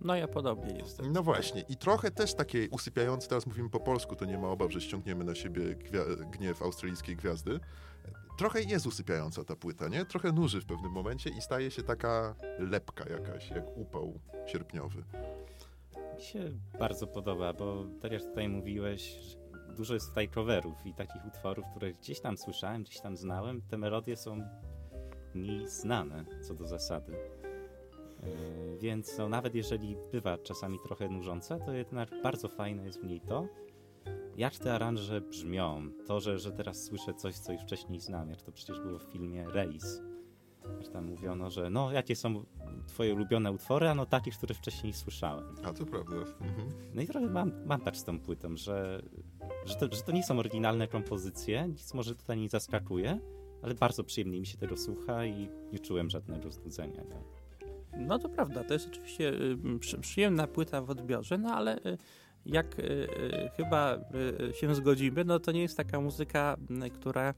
No 0.00 0.14
ja 0.14 0.28
podobnie 0.28 0.78
jestem. 0.78 1.12
No 1.12 1.22
właśnie. 1.22 1.64
I 1.68 1.76
trochę 1.76 2.10
też 2.10 2.34
takie 2.34 2.68
usypiające, 2.70 3.28
teraz 3.28 3.46
mówimy 3.46 3.70
po 3.70 3.80
polsku, 3.80 4.16
to 4.16 4.24
nie 4.24 4.38
ma 4.38 4.48
obaw, 4.48 4.72
że 4.72 4.80
ściągniemy 4.80 5.24
na 5.24 5.34
siebie 5.34 5.62
gniew 6.30 6.62
australijskiej 6.62 7.16
gwiazdy. 7.16 7.60
Trochę 8.38 8.62
jest 8.62 8.86
usypiająca 8.86 9.44
ta 9.44 9.56
płyta, 9.56 9.88
nie? 9.88 10.04
Trochę 10.04 10.32
nuży 10.32 10.60
w 10.60 10.66
pewnym 10.66 10.92
momencie 10.92 11.30
i 11.30 11.40
staje 11.40 11.70
się 11.70 11.82
taka 11.82 12.34
lepka 12.58 13.08
jakaś, 13.10 13.50
jak 13.50 13.76
upał 13.76 14.20
sierpniowy. 14.46 15.02
Mi 16.16 16.22
się 16.22 16.50
bardzo 16.78 17.06
podoba, 17.06 17.52
bo 17.52 17.86
tak 18.02 18.12
jak 18.12 18.22
tutaj 18.22 18.48
mówiłeś, 18.48 19.02
że 19.02 19.39
dużo 19.80 19.94
jest 19.94 20.08
tutaj 20.08 20.28
coverów 20.28 20.86
i 20.86 20.94
takich 20.94 21.26
utworów, 21.26 21.64
które 21.70 21.92
gdzieś 21.92 22.20
tam 22.20 22.36
słyszałem, 22.36 22.82
gdzieś 22.82 23.00
tam 23.00 23.16
znałem. 23.16 23.62
Te 23.62 23.78
melodie 23.78 24.16
są 24.16 24.42
mi 25.34 25.68
znane 25.68 26.24
co 26.40 26.54
do 26.54 26.66
zasady. 26.66 27.12
Yy, 27.12 28.78
Więc 28.80 29.18
no, 29.18 29.28
nawet 29.28 29.54
jeżeli 29.54 29.96
bywa 30.12 30.38
czasami 30.38 30.78
trochę 30.84 31.08
nużąca, 31.08 31.58
to 31.58 31.72
jednak 31.72 32.08
bardzo 32.22 32.48
fajne 32.48 32.84
jest 32.84 33.00
w 33.00 33.04
niej 33.04 33.20
to, 33.20 33.48
jak 34.36 34.56
te 34.56 34.74
aranże 34.74 35.20
brzmią. 35.20 35.90
To, 36.06 36.20
że, 36.20 36.38
że 36.38 36.52
teraz 36.52 36.84
słyszę 36.84 37.14
coś, 37.14 37.38
co 37.38 37.52
już 37.52 37.62
wcześniej 37.62 38.00
znam, 38.00 38.30
jak 38.30 38.42
to 38.42 38.52
przecież 38.52 38.80
było 38.80 38.98
w 38.98 39.02
filmie 39.02 39.44
Race. 39.44 40.02
Że 40.80 40.88
tam 40.88 41.04
mówiono, 41.06 41.50
że 41.50 41.70
no, 41.70 41.92
jakie 41.92 42.16
są 42.16 42.44
twoje 42.86 43.14
ulubione 43.14 43.52
utwory, 43.52 43.88
a 43.88 43.94
no 43.94 44.06
takich, 44.06 44.36
które 44.36 44.54
wcześniej 44.54 44.92
słyszałem. 44.92 45.54
A 45.64 45.72
to 45.72 45.86
prawda. 45.86 46.16
Mhm. 46.16 46.68
No 46.94 47.02
i 47.02 47.06
trochę 47.06 47.26
mam, 47.26 47.52
mam 47.66 47.80
tak 47.80 47.96
z 47.96 48.04
tą 48.04 48.20
płytą, 48.20 48.56
że, 48.56 49.02
że, 49.64 49.74
to, 49.74 49.96
że 49.96 50.02
to 50.02 50.12
nie 50.12 50.22
są 50.22 50.38
oryginalne 50.38 50.88
kompozycje, 50.88 51.68
nic 51.68 51.94
może 51.94 52.14
tutaj 52.14 52.38
nie 52.38 52.48
zaskakuje, 52.48 53.18
ale 53.62 53.74
bardzo 53.74 54.04
przyjemnie 54.04 54.40
mi 54.40 54.46
się 54.46 54.58
tego 54.58 54.76
słucha 54.76 55.24
i 55.26 55.48
nie 55.72 55.78
czułem 55.78 56.10
żadnego 56.10 56.50
znudzenia. 56.50 57.02
Nie? 57.02 57.40
No 58.06 58.18
to 58.18 58.28
prawda, 58.28 58.64
to 58.64 58.74
jest 58.74 58.88
oczywiście 58.88 59.28
y, 59.28 59.78
przy, 59.80 59.98
przyjemna 59.98 60.46
płyta 60.46 60.82
w 60.82 60.90
odbiorze, 60.90 61.38
no 61.38 61.54
ale 61.54 61.78
y, 61.78 61.98
jak 62.46 62.78
y, 62.78 63.08
chyba 63.56 63.98
się 64.54 64.74
zgodzimy, 64.74 65.24
no 65.24 65.40
to 65.40 65.52
nie 65.52 65.62
jest 65.62 65.76
taka 65.76 66.00
muzyka, 66.00 66.56
która, 66.94 67.34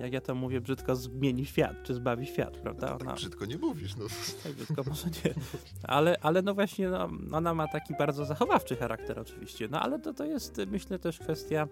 jak 0.00 0.12
ja 0.12 0.20
to 0.20 0.34
mówię 0.34 0.60
brzydko, 0.60 0.96
zmieni 0.96 1.46
świat, 1.46 1.82
czy 1.82 1.94
zbawi 1.94 2.26
świat, 2.26 2.56
prawda? 2.56 2.86
Ona, 2.94 3.04
Tak 3.04 3.14
brzydko 3.14 3.46
nie 3.46 3.58
mówisz, 3.58 3.96
no. 3.96 4.04
tak 4.42 4.52
brzydko 4.52 4.82
może 4.88 5.06
nie, 5.24 5.34
ale, 5.82 6.16
ale 6.20 6.42
no 6.42 6.54
właśnie 6.54 6.88
no, 6.88 7.08
ona 7.32 7.54
ma 7.54 7.68
taki 7.68 7.94
bardzo 7.98 8.24
zachowawczy 8.24 8.76
charakter 8.76 9.18
oczywiście, 9.18 9.68
no 9.70 9.80
ale 9.80 9.98
to, 9.98 10.14
to 10.14 10.24
jest 10.24 10.58
y, 10.58 10.66
myślę 10.66 10.98
też 10.98 11.18
kwestia 11.18 11.68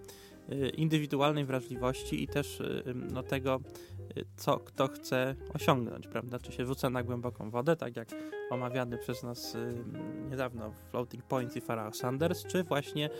y, 0.52 0.68
indywidualnej 0.68 1.44
wrażliwości 1.44 2.22
i 2.22 2.28
też 2.28 2.60
y, 2.60 2.94
no, 3.12 3.22
tego, 3.22 3.60
y, 3.95 3.95
co 4.36 4.58
kto 4.58 4.88
chce 4.88 5.34
osiągnąć, 5.54 6.06
prawda? 6.08 6.38
Czy 6.38 6.52
się 6.52 6.64
rzuca 6.66 6.90
na 6.90 7.02
głęboką 7.02 7.50
wodę, 7.50 7.76
tak 7.76 7.96
jak 7.96 8.08
omawiany 8.50 8.98
przez 8.98 9.22
nas 9.22 9.54
y, 9.54 9.84
niedawno 10.30 10.72
Floating 10.90 11.25
Points 11.25 11.56
i 11.56 11.60
Farah 11.60 11.96
Sanders, 11.96 12.44
czy 12.46 12.64
właśnie 12.64 13.10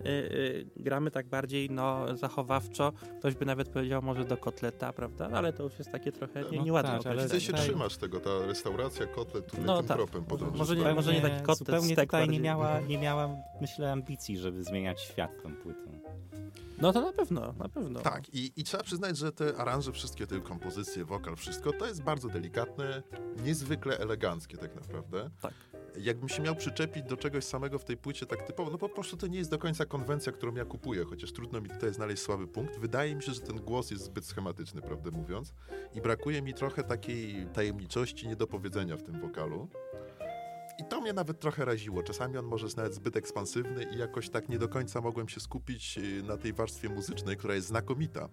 y, 0.00 0.08
y, 0.08 0.66
gramy 0.76 1.10
tak 1.10 1.26
bardziej 1.28 1.70
no, 1.70 2.16
zachowawczo, 2.16 2.92
ktoś 3.18 3.34
by 3.34 3.46
nawet 3.46 3.68
powiedział 3.68 4.02
może 4.02 4.24
do 4.24 4.36
kotleta, 4.36 4.92
prawda? 4.92 5.28
Ale 5.32 5.52
to 5.52 5.62
już 5.62 5.78
jest 5.78 5.92
takie 5.92 6.12
trochę 6.12 6.42
nie, 6.50 6.58
No 6.58 6.64
nieładne 6.64 6.98
tak, 6.98 7.06
ale 7.06 7.28
Ty 7.28 7.40
się 7.40 7.52
tutaj- 7.52 7.66
trzymasz 7.68 7.96
tego, 7.96 8.20
ta 8.20 8.46
restauracja, 8.46 9.06
kotlet, 9.06 9.46
tutaj 9.46 9.64
No 9.64 9.78
tym 9.78 9.86
tak. 9.86 9.96
tropem 9.96 10.24
podążasz. 10.24 10.58
Może 10.58 10.76
nie- 10.76 10.82
tak? 10.82 10.94
może 10.94 11.12
nie 11.12 11.20
taki 11.20 11.36
kotlet, 11.42 11.58
zupełnie 11.58 11.92
stek 11.94 12.06
tutaj 12.10 12.28
nie 12.28 12.40
miała, 12.40 12.80
nie 12.80 12.98
miała, 12.98 13.28
myślę, 13.60 13.92
ambicji, 13.92 14.38
żeby 14.38 14.64
zmieniać 14.64 15.00
świat 15.00 15.42
tą 15.42 15.56
płytą. 15.56 15.90
No 16.78 16.92
to 16.92 17.00
na 17.00 17.12
pewno, 17.12 17.54
na 17.58 17.68
pewno. 17.68 18.00
Tak, 18.00 18.28
i, 18.28 18.52
i 18.56 18.64
trzeba 18.64 18.82
przyznać, 18.82 19.16
że 19.18 19.32
te 19.32 19.56
aranże, 19.56 19.92
wszystkie 19.92 20.26
te 20.26 20.40
kompozycje, 20.40 21.04
wokal, 21.04 21.36
wszystko, 21.36 21.72
to 21.72 21.86
jest 21.86 22.02
bardzo 22.02 22.28
delikatne, 22.28 23.02
niezwykle 23.44 23.98
eleganckie 23.98 24.56
tak 24.56 24.74
naprawdę. 24.74 25.30
Tak. 25.40 25.54
Jakbym 26.00 26.28
się 26.28 26.42
miał 26.42 26.56
przyczepić 26.56 27.02
do 27.02 27.16
czegoś 27.16 27.44
samego 27.44 27.78
w 27.78 27.84
tej 27.84 27.96
płycie 27.96 28.26
tak 28.26 28.46
typowo, 28.46 28.70
no 28.70 28.78
po 28.78 28.88
prostu 28.88 29.16
to 29.16 29.26
nie 29.26 29.38
jest 29.38 29.50
do 29.50 29.58
końca 29.58 29.84
konwencja, 29.86 30.32
którą 30.32 30.54
ja 30.54 30.64
kupuję, 30.64 31.04
chociaż 31.04 31.32
trudno 31.32 31.60
mi 31.60 31.68
tutaj 31.68 31.94
znaleźć 31.94 32.22
słaby 32.22 32.46
punkt. 32.46 32.78
Wydaje 32.78 33.14
mi 33.16 33.22
się, 33.22 33.32
że 33.32 33.40
ten 33.40 33.56
głos 33.56 33.90
jest 33.90 34.04
zbyt 34.04 34.26
schematyczny, 34.26 34.82
prawdę 34.82 35.10
mówiąc, 35.10 35.54
i 35.94 36.00
brakuje 36.00 36.42
mi 36.42 36.54
trochę 36.54 36.82
takiej 36.82 37.46
tajemniczości, 37.46 38.28
niedopowiedzenia 38.28 38.96
w 38.96 39.02
tym 39.02 39.20
wokalu. 39.20 39.68
I 40.78 40.84
to 40.84 41.00
mnie 41.00 41.12
nawet 41.12 41.40
trochę 41.40 41.64
raziło. 41.64 42.02
Czasami 42.02 42.38
on 42.38 42.44
może 42.44 42.66
jest 42.66 42.76
nawet 42.76 42.94
zbyt 42.94 43.16
ekspansywny 43.16 43.84
i 43.84 43.98
jakoś 43.98 44.30
tak 44.30 44.48
nie 44.48 44.58
do 44.58 44.68
końca 44.68 45.00
mogłem 45.00 45.28
się 45.28 45.40
skupić 45.40 45.98
y, 45.98 46.22
na 46.22 46.36
tej 46.36 46.52
warstwie 46.52 46.88
muzycznej, 46.88 47.36
która 47.36 47.54
jest 47.54 47.66
znakomita. 47.66 48.28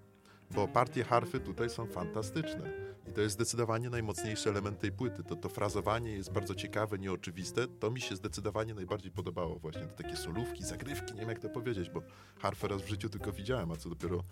Bo 0.51 0.67
partie 0.67 1.03
harfy 1.03 1.39
tutaj 1.39 1.69
są 1.69 1.88
fantastyczne. 1.88 2.93
I 3.08 3.13
to 3.13 3.21
jest 3.21 3.34
zdecydowanie 3.34 3.89
najmocniejszy 3.89 4.49
element 4.49 4.79
tej 4.79 4.91
płyty. 4.91 5.23
To, 5.23 5.36
to 5.36 5.49
frazowanie 5.49 6.12
jest 6.12 6.32
bardzo 6.32 6.56
ciekawe, 6.56 6.97
nieoczywiste. 6.97 7.67
To 7.67 7.91
mi 7.91 8.01
się 8.01 8.15
zdecydowanie 8.15 8.73
najbardziej 8.73 9.12
podobało. 9.12 9.60
Właśnie 9.60 9.82
te 9.82 10.03
takie 10.03 10.15
solówki, 10.15 10.63
zagrywki, 10.63 11.13
nie 11.13 11.19
wiem 11.19 11.29
jak 11.29 11.39
to 11.39 11.49
powiedzieć, 11.49 11.89
bo 11.89 12.01
harfę 12.39 12.67
raz 12.67 12.82
w 12.82 12.88
życiu 12.88 13.10
tylko 13.10 13.32
widziałem, 13.32 13.71
a 13.71 13.75
co 13.75 13.89
dopiero, 13.89 14.23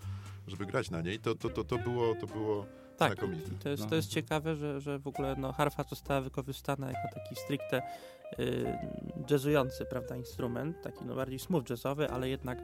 żeby 0.46 0.66
grać 0.66 0.90
na 0.90 1.00
niej, 1.00 1.18
to, 1.18 1.34
to, 1.34 1.50
to, 1.50 1.64
to 1.64 1.78
było, 1.78 2.14
to 2.14 2.26
było 2.26 2.66
Tak, 2.96 3.18
to 3.62 3.68
jest, 3.68 3.82
No. 3.82 3.88
to 3.88 3.94
jest 3.94 4.08
ciekawe, 4.08 4.56
że, 4.56 4.80
że 4.80 4.98
w 4.98 5.06
ogóle 5.06 5.36
no, 5.38 5.52
harfa 5.52 5.82
została 5.82 6.20
wykorzystana 6.20 6.86
jako 6.88 7.08
taki 7.14 7.36
stricte 7.36 7.82
y, 8.38 8.64
jazzujący 9.30 9.84
prawda, 9.84 10.16
instrument, 10.16 10.82
taki 10.82 11.04
no, 11.04 11.14
bardziej 11.14 11.38
smooth 11.38 11.70
jazzowy, 11.70 12.10
ale 12.10 12.28
jednak 12.28 12.58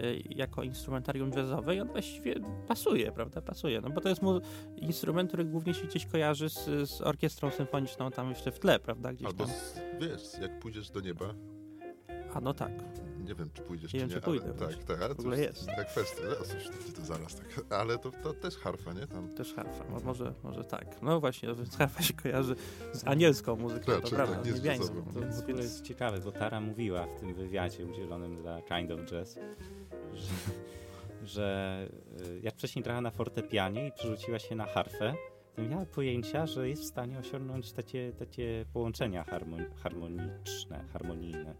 y, 0.00 0.22
jako 0.30 0.62
instrumentarium 0.62 1.30
jazzowe 1.30 1.76
i 1.76 1.80
on 1.80 1.88
właściwie 1.88 2.34
pasuje, 2.68 3.12
prawda, 3.12 3.42
pasuje, 3.42 3.80
no 3.80 3.90
bo 3.90 4.00
to 4.00 4.08
jest 4.08 4.22
mu 4.22 4.40
instrument, 4.76 5.28
który 5.30 5.44
głównie 5.44 5.74
się 5.74 5.86
gdzieś 5.86 6.06
kojarzy 6.06 6.48
z, 6.48 6.90
z 6.90 7.00
orkiestrą 7.00 7.50
symfoniczną 7.50 8.10
tam 8.10 8.30
jeszcze 8.30 8.52
w 8.52 8.58
tle, 8.58 8.78
prawda, 8.78 9.12
gdzieś 9.12 9.26
Albo, 9.26 9.44
tam. 9.44 9.54
z, 9.54 9.80
wiesz, 10.00 10.22
jak 10.42 10.58
pójdziesz 10.60 10.90
do 10.90 11.00
nieba, 11.00 11.34
A 12.34 12.40
no 12.40 12.54
tak, 12.54 12.72
nie 13.24 13.34
wiem, 13.34 13.50
czy 13.54 13.62
pójdziesz, 13.62 13.92
Nie 13.92 14.00
czy 14.00 14.06
wiem, 14.06 14.08
nie. 14.08 14.14
czy 14.14 14.20
pójdę 14.20 14.44
ale, 14.44 14.54
właśnie. 14.54 14.76
tak, 14.76 14.86
tak, 14.86 15.02
ale 15.02 15.14
W 15.14 15.20
ogóle 15.20 15.36
to 15.36 15.42
jest. 15.42 15.66
Tak, 15.66 15.88
kwestia, 15.88 16.22
no, 16.28 16.34
to, 16.34 17.00
to 17.00 17.06
zaraz 17.06 17.36
tak. 17.36 17.64
Ale 17.70 17.98
to, 17.98 18.10
to 18.22 18.32
też 18.34 18.56
harfa, 18.56 18.92
nie? 18.92 19.06
Tam 19.06 19.28
też 19.34 19.54
harfa, 19.54 19.84
mo- 19.90 20.00
może, 20.00 20.34
może 20.42 20.64
tak. 20.64 21.02
No 21.02 21.20
właśnie, 21.20 21.48
harfa 21.78 22.02
się 22.02 22.14
kojarzy 22.14 22.54
z 22.92 23.06
anielską 23.06 23.56
muzyką, 23.56 23.86
Tak, 23.92 23.94
to 23.96 24.00
tak, 24.08 24.10
prawda, 24.16 24.36
tak, 24.36 24.44
nie 24.46 24.52
z 24.52 24.56
niebiańską. 24.56 25.02
To 25.14 25.20
Więc- 25.20 25.40
w 25.40 25.42
ogóle 25.42 25.62
jest 25.62 25.82
ciekawe, 25.82 26.20
bo 26.20 26.32
Tara 26.32 26.60
mówiła 26.60 27.06
w 27.06 27.20
tym 27.20 27.34
wywiadzie 27.34 27.86
udzielonym 27.86 28.36
dla 28.36 28.62
Kind 28.62 28.90
of 28.90 29.00
Jazz, 29.00 29.38
że, 30.14 30.28
że 31.24 31.88
y, 32.26 32.40
jak 32.42 32.54
wcześniej 32.54 32.82
grała 32.82 33.00
na 33.00 33.10
fortepianie 33.10 33.88
i 33.88 33.92
przerzuciła 33.92 34.38
się 34.38 34.54
na 34.54 34.66
harfę, 34.66 35.14
to 35.14 35.33
nie 35.58 35.68
miała 35.68 35.86
pojęcia, 35.86 36.46
że 36.46 36.68
jest 36.68 36.82
w 36.82 36.86
stanie 36.86 37.18
osiągnąć 37.18 37.72
takie, 37.72 38.12
takie 38.18 38.64
połączenia 38.72 39.24
harmon- 39.24 39.74
harmoniczne, 39.82 40.84
harmonijne. 40.92 41.54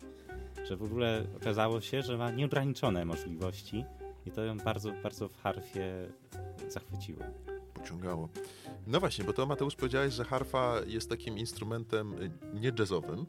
Że 0.69 0.77
w 0.77 0.83
ogóle 0.83 1.27
okazało 1.37 1.81
się, 1.81 2.03
że 2.03 2.17
ma 2.17 2.31
nieograniczone 2.31 3.05
możliwości 3.05 3.85
i 4.27 4.31
to 4.31 4.45
ją 4.45 4.57
bardzo, 4.59 4.93
bardzo 5.03 5.29
w 5.29 5.37
harfie 5.43 6.09
zachwyciło. 6.69 7.21
pociągało. 7.75 8.29
No 8.87 9.01
właśnie, 9.01 9.25
bo 9.25 9.33
to 9.33 9.47
Mateusz 9.47 9.77
powiedziałeś, 9.77 10.15
że 10.15 10.25
harfa 10.25 10.75
jest 10.87 11.09
takim 11.11 11.39
instrumentem 11.39 12.15
y, 12.23 12.31
nie 12.61 12.73
jazzowym. 12.79 13.27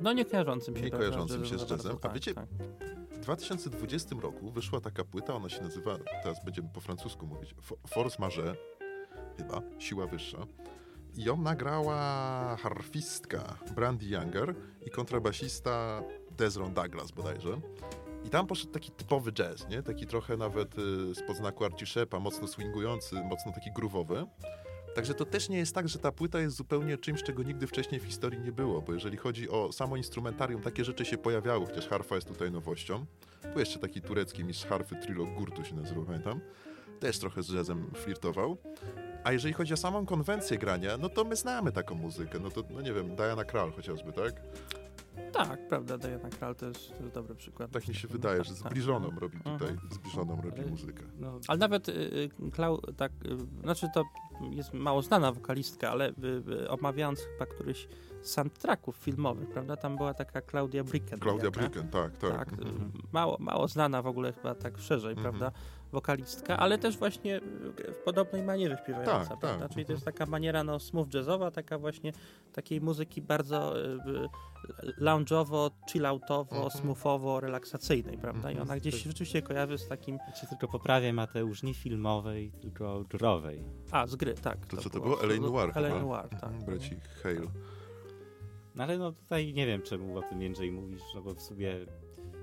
No 0.00 0.12
nie 0.12 0.24
kojarzącym 0.24 0.76
się. 0.76 0.82
Nie 0.82 0.90
prawda, 0.90 1.06
kojarzącym 1.08 1.44
się 1.44 1.54
z 1.58 1.58
bardzo, 1.58 1.74
jazzem. 1.76 1.96
A 1.96 1.98
tak, 1.98 2.12
wiecie, 2.14 2.34
tak. 2.34 2.46
W 3.10 3.18
2020 3.20 4.16
roku 4.20 4.50
wyszła 4.50 4.80
taka 4.80 5.04
płyta, 5.04 5.34
ona 5.34 5.48
się 5.48 5.62
nazywa, 5.62 5.96
teraz 6.22 6.44
będziemy 6.44 6.68
po 6.74 6.80
francusku 6.80 7.26
mówić, 7.26 7.54
Fo- 7.54 7.88
Force 7.88 8.16
Majeure, 8.18 8.54
chyba, 9.36 9.62
Siła 9.78 10.06
Wyższa. 10.06 10.46
I 11.16 11.24
ją 11.24 11.36
nagrała 11.36 12.56
harfistka 12.56 13.58
Brandy 13.74 14.06
Younger 14.06 14.54
i 14.86 14.90
kontrabasista 14.90 16.02
Desron 16.30 16.74
Douglas 16.74 17.10
bodajże. 17.10 17.60
I 18.24 18.30
tam 18.30 18.46
poszedł 18.46 18.72
taki 18.72 18.90
typowy 18.90 19.32
jazz, 19.32 19.68
nie? 19.68 19.82
Taki 19.82 20.06
trochę 20.06 20.36
nawet 20.36 20.78
y, 20.78 21.14
z 21.14 21.22
podznaku 21.22 21.64
Arciszepa, 21.64 22.18
mocno 22.20 22.48
swingujący, 22.48 23.14
mocno 23.14 23.52
taki 23.52 23.72
groove'owy. 23.72 24.26
Także 24.94 25.14
to 25.14 25.24
też 25.24 25.48
nie 25.48 25.58
jest 25.58 25.74
tak, 25.74 25.88
że 25.88 25.98
ta 25.98 26.12
płyta 26.12 26.40
jest 26.40 26.56
zupełnie 26.56 26.98
czymś, 26.98 27.22
czego 27.22 27.42
nigdy 27.42 27.66
wcześniej 27.66 28.00
w 28.00 28.04
historii 28.04 28.40
nie 28.40 28.52
było, 28.52 28.82
bo 28.82 28.92
jeżeli 28.92 29.16
chodzi 29.16 29.48
o 29.48 29.72
samo 29.72 29.96
instrumentarium, 29.96 30.62
takie 30.62 30.84
rzeczy 30.84 31.04
się 31.04 31.18
pojawiały, 31.18 31.66
chociaż 31.66 31.88
harfa 31.88 32.14
jest 32.14 32.28
tutaj 32.28 32.50
nowością. 32.50 33.06
Był 33.42 33.58
jeszcze 33.58 33.78
taki 33.78 34.00
turecki 34.00 34.44
mistrz 34.44 34.66
harfy, 34.66 34.96
Trilog 34.96 35.34
Gurtu 35.34 35.64
się 35.64 35.74
nazywał, 35.74 36.04
pamiętam. 36.04 36.40
Też 37.00 37.18
trochę 37.18 37.42
z 37.42 37.48
jazzem 37.52 37.90
flirtował. 37.94 38.56
A 39.24 39.32
jeżeli 39.32 39.54
chodzi 39.54 39.74
o 39.74 39.76
samą 39.76 40.06
konwencję 40.06 40.58
grania, 40.58 40.96
no 40.98 41.08
to 41.08 41.24
my 41.24 41.36
znamy 41.36 41.72
taką 41.72 41.94
muzykę. 41.94 42.38
No 42.38 42.50
to, 42.50 42.62
no 42.70 42.80
nie 42.80 42.92
wiem, 42.92 43.16
Diana 43.16 43.44
Krall 43.44 43.72
chociażby, 43.72 44.12
tak? 44.12 44.32
Tak, 45.32 45.68
prawda, 45.68 45.98
Diana 45.98 46.28
Krall 46.30 46.54
to 46.56 46.66
jest, 46.66 46.88
to 46.96 47.02
jest 47.02 47.14
dobry 47.14 47.34
przykład. 47.34 47.70
Tak 47.70 47.88
mi 47.88 47.94
się 47.94 48.08
wydaje, 48.08 48.44
że 48.44 48.50
Tak, 48.54 48.62
tak. 48.62 48.72
zbliżoną 48.72 49.10
robi 49.20 49.36
tutaj, 49.38 49.52
Mhm. 49.68 49.78
zbliżoną 49.90 50.40
robi 50.42 50.62
muzykę. 50.70 51.02
No, 51.18 51.38
Ale 51.48 51.58
nawet 51.58 51.88
y, 51.88 51.92
y, 51.92 52.50
Klau, 52.52 52.78
tak, 52.96 53.12
y, 53.26 53.62
znaczy 53.62 53.86
to 53.94 54.04
jest 54.50 54.72
mało 54.74 55.02
znana 55.02 55.32
wokalistka, 55.32 55.90
ale 55.90 56.08
y, 56.10 56.12
y, 56.64 56.68
omawiając 56.70 57.20
chyba 57.20 57.46
któryś 57.46 57.88
z 58.22 58.30
soundtracków 58.30 58.96
filmowych, 58.96 59.48
prawda, 59.48 59.76
tam 59.76 59.96
była 59.96 60.14
taka 60.14 60.40
Claudia 60.42 60.84
Bricken. 60.84 61.18
Claudia 61.20 61.50
Bricken, 61.50 61.88
tak, 61.88 62.16
tak. 62.18 62.30
Tak, 62.38 62.48
y, 62.52 62.52
Mhm. 62.52 62.92
mało, 63.12 63.36
mało 63.40 63.68
znana 63.68 64.02
w 64.02 64.06
ogóle 64.06 64.32
chyba 64.32 64.54
tak 64.54 64.78
szerzej, 64.78 65.12
Mhm. 65.12 65.22
prawda, 65.22 65.58
wokalistka, 65.92 66.56
ale 66.56 66.78
też 66.78 66.96
właśnie 66.98 67.36
y, 67.36 67.92
w 67.92 67.96
podobnej 68.04 68.42
manierze 68.42 68.76
śpiewająca, 68.82 69.26
Tak, 69.30 69.38
prawda, 69.38 69.58
tak, 69.58 69.72
czyli 69.72 69.84
to 69.84 69.92
mhm. 69.92 69.96
jest 69.96 70.04
taka 70.04 70.26
maniera 70.26 70.64
no 70.64 70.78
smooth 70.78 71.14
jazzowa, 71.14 71.50
taka 71.50 71.78
właśnie 71.78 72.12
takiej 72.52 72.80
muzyki 72.80 73.22
bardzo 73.22 73.80
y, 73.80 73.88
y, 74.84 74.92
lounge'owo, 75.00 75.70
chilloutowo, 75.92 76.56
Mhm. 76.56 76.70
smoothowo, 76.70 77.40
relaksacyjnej, 77.40 78.18
prawda, 78.18 78.50
i 78.50 78.52
Mhm. 78.54 78.68
ona 78.68 78.76
gdzieś 78.80 78.94
się 79.02 79.10
rzeczywiście 79.10 79.42
kojarzy 79.42 79.78
z 79.78 79.88
takim, 79.88 80.18
ja 80.26 80.32
cię 80.32 80.46
tylko 80.46 80.68
poprawię, 80.68 81.12
Mateusz, 81.12 81.62
nie 81.62 81.74
filmowej, 81.74 82.52
tylko 82.60 83.04
jazzowej. 83.12 83.64
a, 83.90 84.06
z 84.06 84.16
gry, 84.16 84.34
tak. 84.34 84.66
To 84.66 84.76
co 84.76 84.90
to 84.90 85.00
było? 85.00 85.22
L.A. 85.22 85.40
Noir 85.40 85.72
L.A. 85.74 86.02
Noir, 86.02 86.28
tak. 86.28 86.42
Mhm, 86.44 86.64
Braci 86.64 86.96
Hale. 87.22 87.46
No 88.74 88.84
ale 88.84 88.98
no 88.98 89.12
tutaj 89.12 89.52
nie 89.54 89.66
wiem, 89.66 89.82
czemu 89.82 90.18
o 90.18 90.22
tym 90.22 90.42
Jędrzej 90.42 90.72
mówisz, 90.72 91.02
no 91.14 91.22
bo 91.22 91.34
w 91.34 91.40
sobie... 91.42 91.76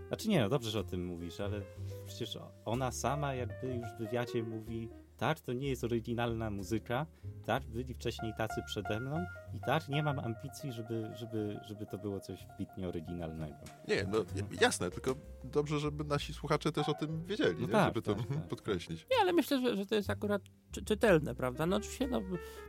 Znaczy 0.08 0.30
nie, 0.30 0.42
no 0.42 0.50
dobrze, 0.50 0.72
że 0.72 0.80
o 0.80 0.84
tym 0.84 1.06
mówisz, 1.06 1.40
ale 1.40 1.62
przecież 2.06 2.38
ona 2.66 2.92
sama 2.92 3.34
jakby 3.34 3.68
już 3.68 3.88
w 3.88 3.98
wywiadzie 3.98 4.44
mówi 4.44 4.90
tak, 5.18 5.40
to 5.40 5.54
nie 5.54 5.70
jest 5.70 5.84
oryginalna 5.84 6.50
muzyka, 6.50 7.06
tak, 7.46 7.64
byli 7.64 7.94
wcześniej 7.94 8.34
tacy 8.38 8.62
przede 8.66 9.00
mną 9.00 9.26
i 9.54 9.60
tak, 9.60 9.90
nie 9.90 10.04
mam 10.04 10.20
ambicji, 10.20 10.72
żeby, 10.72 11.12
żeby, 11.16 11.60
żeby 11.68 11.86
to 11.86 11.98
było 11.98 12.20
coś 12.20 12.40
wbitnie 12.56 12.88
oryginalnego. 12.88 13.56
Nie, 13.88 14.04
no 14.04 14.18
jasne, 14.62 14.92
tylko 14.92 15.16
dobrze, 15.44 15.80
żeby 15.80 16.04
nasi 16.04 16.34
słuchacze 16.34 16.72
też 16.72 16.90
o 16.90 16.94
tym 16.94 17.26
wiedzieli, 17.26 17.56
No 17.62 17.68
nie? 17.68 17.74
tak, 17.74 17.86
żeby 17.88 18.02
to 18.02 18.16
tak, 18.16 18.28
tak. 18.28 18.48
podkreślić. 18.48 19.08
Nie, 19.12 19.18
ale 19.22 19.34
myślę, 19.34 19.62
że, 19.62 19.76
że 19.78 19.86
to 19.86 19.96
jest 19.96 20.10
akurat 20.10 20.42
czy, 20.72 20.84
czytelne, 20.86 21.36
prawda? 21.36 21.66
No 21.66 21.76
oczywiście 21.76 22.08
no, 22.08 22.22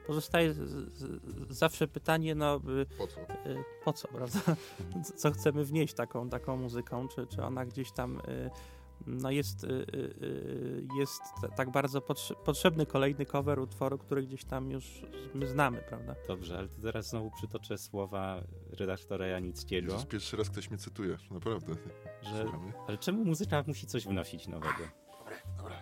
pozostaje 0.06 0.54
z, 0.54 0.58
z, 0.94 1.20
zawsze 1.50 1.88
pytanie, 1.88 2.34
no 2.34 2.56
y, 2.56 2.86
Po 2.98 3.06
co? 3.06 3.20
y, 3.20 3.64
po 3.84 3.92
co, 3.92 4.08
prawda? 4.08 4.38
Co 5.16 5.30
chcemy 5.30 5.64
wnieść 5.64 5.94
taką, 5.94 6.28
taką 6.28 6.56
muzyką, 6.56 7.08
czy, 7.08 7.26
czy 7.26 7.42
ona 7.42 7.66
gdzieś 7.66 7.92
tam 7.92 8.16
y, 8.18 8.50
no 9.06 9.30
jest, 9.30 9.64
y, 9.64 9.66
y, 9.66 9.96
y, 10.22 10.88
jest 10.98 11.22
tak 11.56 11.70
bardzo 11.70 12.00
potrze- 12.00 12.34
potrzebny 12.44 12.86
kolejny 12.86 13.26
cover 13.26 13.58
utworu, 13.58 13.98
który 13.98 14.22
gdzieś 14.22 14.44
tam 14.44 14.70
już 14.70 15.02
my 15.34 15.46
znamy, 15.46 15.82
prawda? 15.88 16.14
Dobrze, 16.28 16.58
ale 16.58 16.68
to 16.68 16.82
teraz 16.82 17.08
znowu 17.10 17.30
przytoczę 17.30 17.78
słowa 17.78 18.42
redaktora 18.70 19.26
Janickiego, 19.26 19.92
Jezus, 19.92 20.06
pierwszy 20.06 20.36
raz 20.36 20.50
ktoś 20.50 20.70
mnie 20.70 20.78
cytuje, 20.78 21.18
naprawdę. 21.30 21.74
że 22.22 22.44
ale 22.88 22.98
czemu 22.98 23.24
muzyka 23.24 23.64
musi 23.66 23.86
coś 23.86 24.06
wnosić 24.06 24.48
nowego? 24.48 24.84
Dobra. 25.56 25.76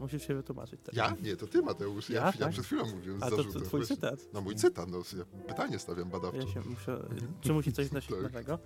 Musisz 0.00 0.26
się 0.26 0.34
wytłumaczyć 0.34 0.80
teraz. 0.84 0.96
Ja? 0.96 1.16
Nie, 1.30 1.36
to 1.36 1.46
ty 1.46 1.62
Mateusz. 1.62 2.10
Ja, 2.10 2.20
Ja? 2.20 2.26
ja, 2.26 2.32
Tak? 2.32 2.50
przed 2.50 2.64
chwilą 2.64 2.86
mówiłem 2.96 3.22
A 3.22 3.30
to, 3.30 3.36
zarzutem. 3.36 3.62
twój 3.62 3.80
Właśnie. 3.80 3.96
cytat. 3.96 4.20
No 4.32 4.40
mój 4.40 4.54
cytat, 4.56 4.88
no 4.90 4.98
ja 5.18 5.24
pytanie 5.48 5.78
stawiam 5.78 6.10
badawczo. 6.10 6.38
Ja 6.40 6.46
się 6.46 6.60
muszę, 6.60 7.02
czy 7.40 7.52
musi 7.52 7.72
coś 7.72 7.86
wnosić 7.88 8.10
Tak. 8.10 8.22
nowego? 8.22 8.58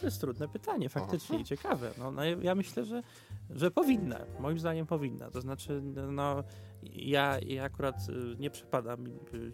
To 0.00 0.06
jest 0.06 0.20
trudne 0.20 0.48
pytanie, 0.48 0.88
faktycznie 0.88 1.40
i 1.40 1.44
ciekawe. 1.44 1.90
No, 1.98 2.10
no, 2.10 2.24
ja- 2.24 2.36
ja 2.42 2.54
myślę, 2.54 2.84
że, 2.84 3.02
że 3.50 3.70
powinna. 3.70 4.20
Moim 4.40 4.58
zdaniem 4.58 4.86
powinna. 4.86 5.30
To 5.30 5.40
znaczy, 5.40 5.82
no, 6.12 6.44
ja, 6.92 7.38
ja 7.46 7.64
akurat 7.64 7.96
y, 8.08 8.36
nie 8.38 8.50
przepadam, 8.50 9.06
y, 9.06 9.52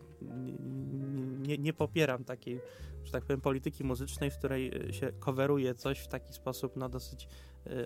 nie, 1.46 1.59
nie, 1.59 1.72
popieram 1.72 2.24
takiej, 2.24 2.61
że 3.04 3.12
tak 3.12 3.24
powiem, 3.24 3.40
polityki 3.40 3.85
muzycznej, 3.85 4.31
w 4.31 4.38
której 4.38 4.88
y, 4.88 4.92
się 4.92 5.12
coveruje 5.20 5.74
coś 5.74 5.98
w 5.98 6.09
taki 6.09 6.33
sposób, 6.33 6.76
no, 6.76 6.88
dosyć 6.88 7.28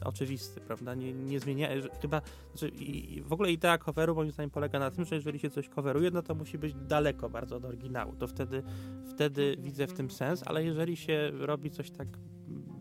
oczywisty, 0.05 0.61
prawda? 0.61 0.95
Nie, 0.95 1.13
nie 1.13 1.41
zmienia, 1.41 1.69
chyba, 2.03 2.23
znaczy, 2.55 2.69
i, 2.69 3.23
w 3.23 3.33
ogóle 3.33 3.53
idea 3.53 3.79
coveru 3.79 4.15
moim 4.15 4.31
zdaniem 4.31 4.51
polega 4.51 4.79
na 4.79 4.91
tym, 4.91 5.05
że 5.05 5.15
jeżeli 5.15 5.39
się 5.39 5.51
coś 5.51 5.69
coveruje, 5.69 6.11
no 6.11 6.23
to 6.23 6.35
musi 6.35 6.59
być 6.59 6.75
daleko 6.75 7.31
bardzo 7.31 7.57
od 7.57 7.65
oryginału. 7.65 8.17
To 8.17 8.27
wtedy 8.27 8.63
wtedy 9.11 9.57
widzę 9.59 9.87
w 9.87 9.93
tym 9.93 10.11
sens, 10.11 10.43
ale 10.47 10.65
jeżeli 10.65 10.97
się 10.97 11.31
robi 11.39 11.71
coś 11.71 11.91
tak 11.91 12.09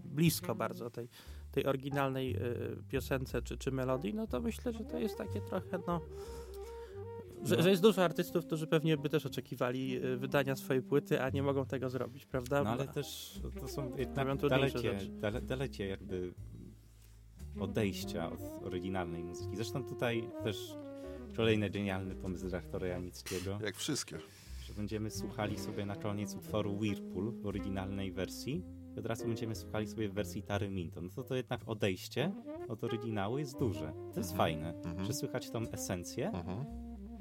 blisko 0.06 0.56
bardzo 0.56 0.90
tej, 0.90 1.10
tej 1.52 1.66
oryginalnej 1.66 2.36
y, 2.36 2.84
piosence 2.90 3.42
czy, 3.42 3.58
czy 3.58 3.72
melodii, 3.72 4.14
no 4.14 4.28
to 4.28 4.42
myślę, 4.42 4.74
że 4.74 4.86
to 4.86 5.00
jest 5.00 5.18
takie 5.18 5.42
trochę, 5.42 5.80
no... 5.88 6.02
Że, 7.44 7.56
No. 7.56 7.64
że 7.64 7.70
jest 7.70 7.82
dużo 7.82 8.04
artystów, 8.04 8.46
którzy 8.46 8.68
pewnie 8.68 8.98
by 8.98 9.10
też 9.10 9.26
oczekiwali 9.26 10.06
y, 10.06 10.18
wydania 10.18 10.56
swojej 10.56 10.82
płyty, 10.84 11.22
a 11.22 11.30
nie 11.30 11.44
mogą 11.44 11.66
tego 11.66 11.90
zrobić, 11.90 12.26
prawda? 12.26 12.64
No 12.64 12.70
ale 12.70 12.88
też 12.88 13.40
to 13.60 13.68
są 13.68 13.98
jednak 13.98 14.38
dalecie, 14.38 14.80
rzeczy. 14.80 15.10
dale, 15.10 15.42
dalecie 15.42 15.88
jakby 15.88 16.34
odejścia 17.60 18.32
od 18.32 18.40
oryginalnej 18.66 19.24
muzyki. 19.24 19.56
Zresztą 19.56 19.84
tutaj 19.84 20.30
też 20.44 20.76
kolejny 21.38 21.70
genialny 21.70 22.16
pomysł 22.16 22.44
redaktora 22.46 22.88
Janickiego, 22.88 23.60
Jak 23.66 23.76
wszystkie. 23.76 24.18
że 24.68 24.74
będziemy 24.74 25.12
słuchali 25.12 25.58
sobie 25.60 25.86
na 25.86 25.96
koniec 25.96 26.36
utworu 26.36 26.76
Whirlpool 26.78 27.32
w 27.32 27.46
oryginalnej 27.46 28.12
wersji 28.12 28.64
i 28.96 29.00
od 29.00 29.06
razu 29.06 29.28
będziemy 29.28 29.56
słuchali 29.56 29.88
sobie 29.88 30.10
w 30.10 30.14
wersji 30.14 30.44
Tary 30.44 30.70
Minton. 30.70 31.04
No 31.04 31.10
to 31.16 31.24
to 31.24 31.36
jednak 31.36 31.62
odejście 31.66 32.32
od 32.68 32.84
oryginału 32.84 33.38
jest 33.38 33.60
duże. 33.60 33.94
To 34.14 34.20
jest 34.20 34.36
fajne, 34.38 34.74
Mhm. 34.74 35.06
że 35.06 35.14
słychać 35.14 35.50
tą 35.50 35.62
esencję, 35.72 36.28
Mhm. 36.32 36.66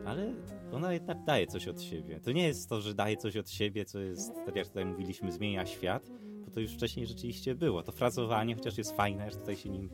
ale 0.07 0.35
ona 0.73 0.93
jednak 0.93 1.25
daje 1.25 1.47
coś 1.47 1.69
od 1.69 1.83
siebie. 1.83 2.21
To 2.21 2.33
nie 2.33 2.47
jest 2.47 2.69
to, 2.69 2.81
że 2.81 2.95
daje 2.95 3.17
coś 3.17 3.37
od 3.37 3.51
siebie, 3.51 3.85
co 3.85 3.99
jest, 4.01 4.35
tak 4.47 4.57
jak 4.57 4.67
tutaj 4.69 4.85
mówiliśmy, 4.85 5.33
zmienia 5.33 5.67
świat, 5.67 6.11
bo 6.45 6.51
to 6.51 6.61
już 6.61 6.73
wcześniej 6.75 7.07
rzeczywiście 7.07 7.55
było. 7.55 7.83
To 7.83 7.93
frazowanie, 7.93 8.55
chociaż 8.55 8.79
jest 8.79 8.97
fajne, 8.97 9.31
że 9.31 9.37
tutaj 9.37 9.57
się 9.57 9.69
nim 9.71 9.91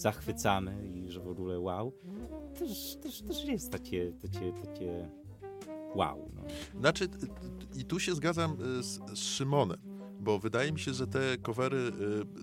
zachwycamy 0.00 0.88
i 0.88 1.10
że 1.10 1.20
w 1.20 1.28
ogóle 1.28 1.60
wow, 1.60 1.92
też, 2.58 2.96
też, 3.02 3.22
też 3.22 3.44
jest 3.44 3.72
takie, 3.72 4.12
takie, 4.12 4.52
takie 4.52 5.08
wow. 5.94 6.30
No. 6.34 6.42
Znaczy, 6.80 7.08
i 7.76 7.84
tu 7.84 8.00
się 8.00 8.14
zgadzam 8.14 8.52
y, 8.52 8.82
z, 8.82 9.00
z 9.14 9.18
Szymonem, 9.18 9.78
bo 10.20 10.38
wydaje 10.38 10.72
mi 10.72 10.80
się, 10.80 10.94
że 10.94 11.06
te 11.06 11.38
covery 11.38 11.76
y, 11.76 11.92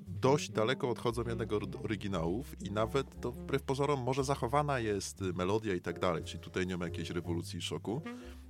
dość 0.07 0.51
daleko 0.51 0.89
odchodzą 0.89 1.23
jednak 1.27 1.53
od 1.53 1.85
oryginałów 1.85 2.61
i 2.61 2.71
nawet 2.71 3.21
to 3.21 3.31
wbrew 3.31 3.63
pozorom 3.63 3.99
może 3.99 4.23
zachowana 4.23 4.79
jest 4.79 5.21
melodia 5.21 5.75
i 5.75 5.81
tak 5.81 5.99
dalej, 5.99 6.23
czyli 6.23 6.39
tutaj 6.39 6.67
nie 6.67 6.77
ma 6.77 6.85
jakiejś 6.85 7.09
rewolucji 7.09 7.59
i 7.59 7.61
szoku. 7.61 8.01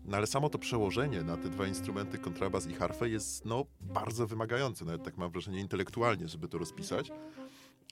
No 0.05 0.17
ale 0.17 0.27
samo 0.27 0.49
to 0.49 0.57
przełożenie 0.59 1.23
na 1.23 1.37
te 1.37 1.49
dwa 1.49 1.67
instrumenty, 1.67 2.17
kontrabas 2.17 2.67
i 2.67 2.73
harfę 2.73 3.09
jest 3.09 3.45
no 3.45 3.65
bardzo 3.81 4.27
wymagające, 4.27 4.85
nawet 4.85 5.03
tak 5.03 5.17
mam 5.17 5.31
wrażenie 5.31 5.59
intelektualnie, 5.59 6.27
żeby 6.27 6.47
to 6.47 6.57
rozpisać. 6.57 7.11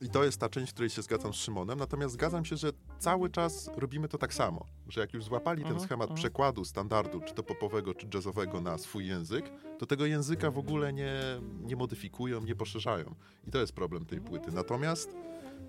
I 0.02 0.10
to 0.10 0.24
jest 0.24 0.40
ta 0.40 0.50
część, 0.50 0.72
w 0.72 0.74
której 0.74 0.90
się 0.90 1.02
zgadzam 1.02 1.34
z 1.34 1.36
Szymonem, 1.36 1.80
natomiast 1.80 2.14
zgadzam 2.14 2.46
się, 2.46 2.58
że 2.58 2.72
cały 3.00 3.30
czas 3.30 3.70
robimy 3.78 4.08
to 4.08 4.18
tak 4.18 4.34
samo, 4.34 4.66
że 4.88 5.02
jak 5.02 5.14
już 5.14 5.24
złapali 5.24 5.64
ten 5.64 5.72
Mhm, 5.72 5.86
schemat 5.86 6.10
mhm. 6.10 6.18
przekładu 6.18 6.66
standardu, 6.66 7.22
czy 7.22 7.34
to 7.34 7.44
popowego, 7.44 7.94
czy 7.94 8.08
jazzowego 8.14 8.62
na 8.62 8.78
swój 8.78 9.08
język, 9.08 9.52
to 9.80 9.86
tego 9.86 10.06
języka 10.06 10.52
w 10.52 10.58
ogóle 10.58 10.94
nie, 10.94 11.14
nie 11.62 11.76
modyfikują, 11.76 12.42
nie 12.42 12.56
poszerzają. 12.56 13.16
I 13.48 13.52
to 13.52 13.60
jest 13.60 13.74
problem 13.74 14.06
tej 14.06 14.22
płyty. 14.22 14.52
Natomiast 14.52 15.16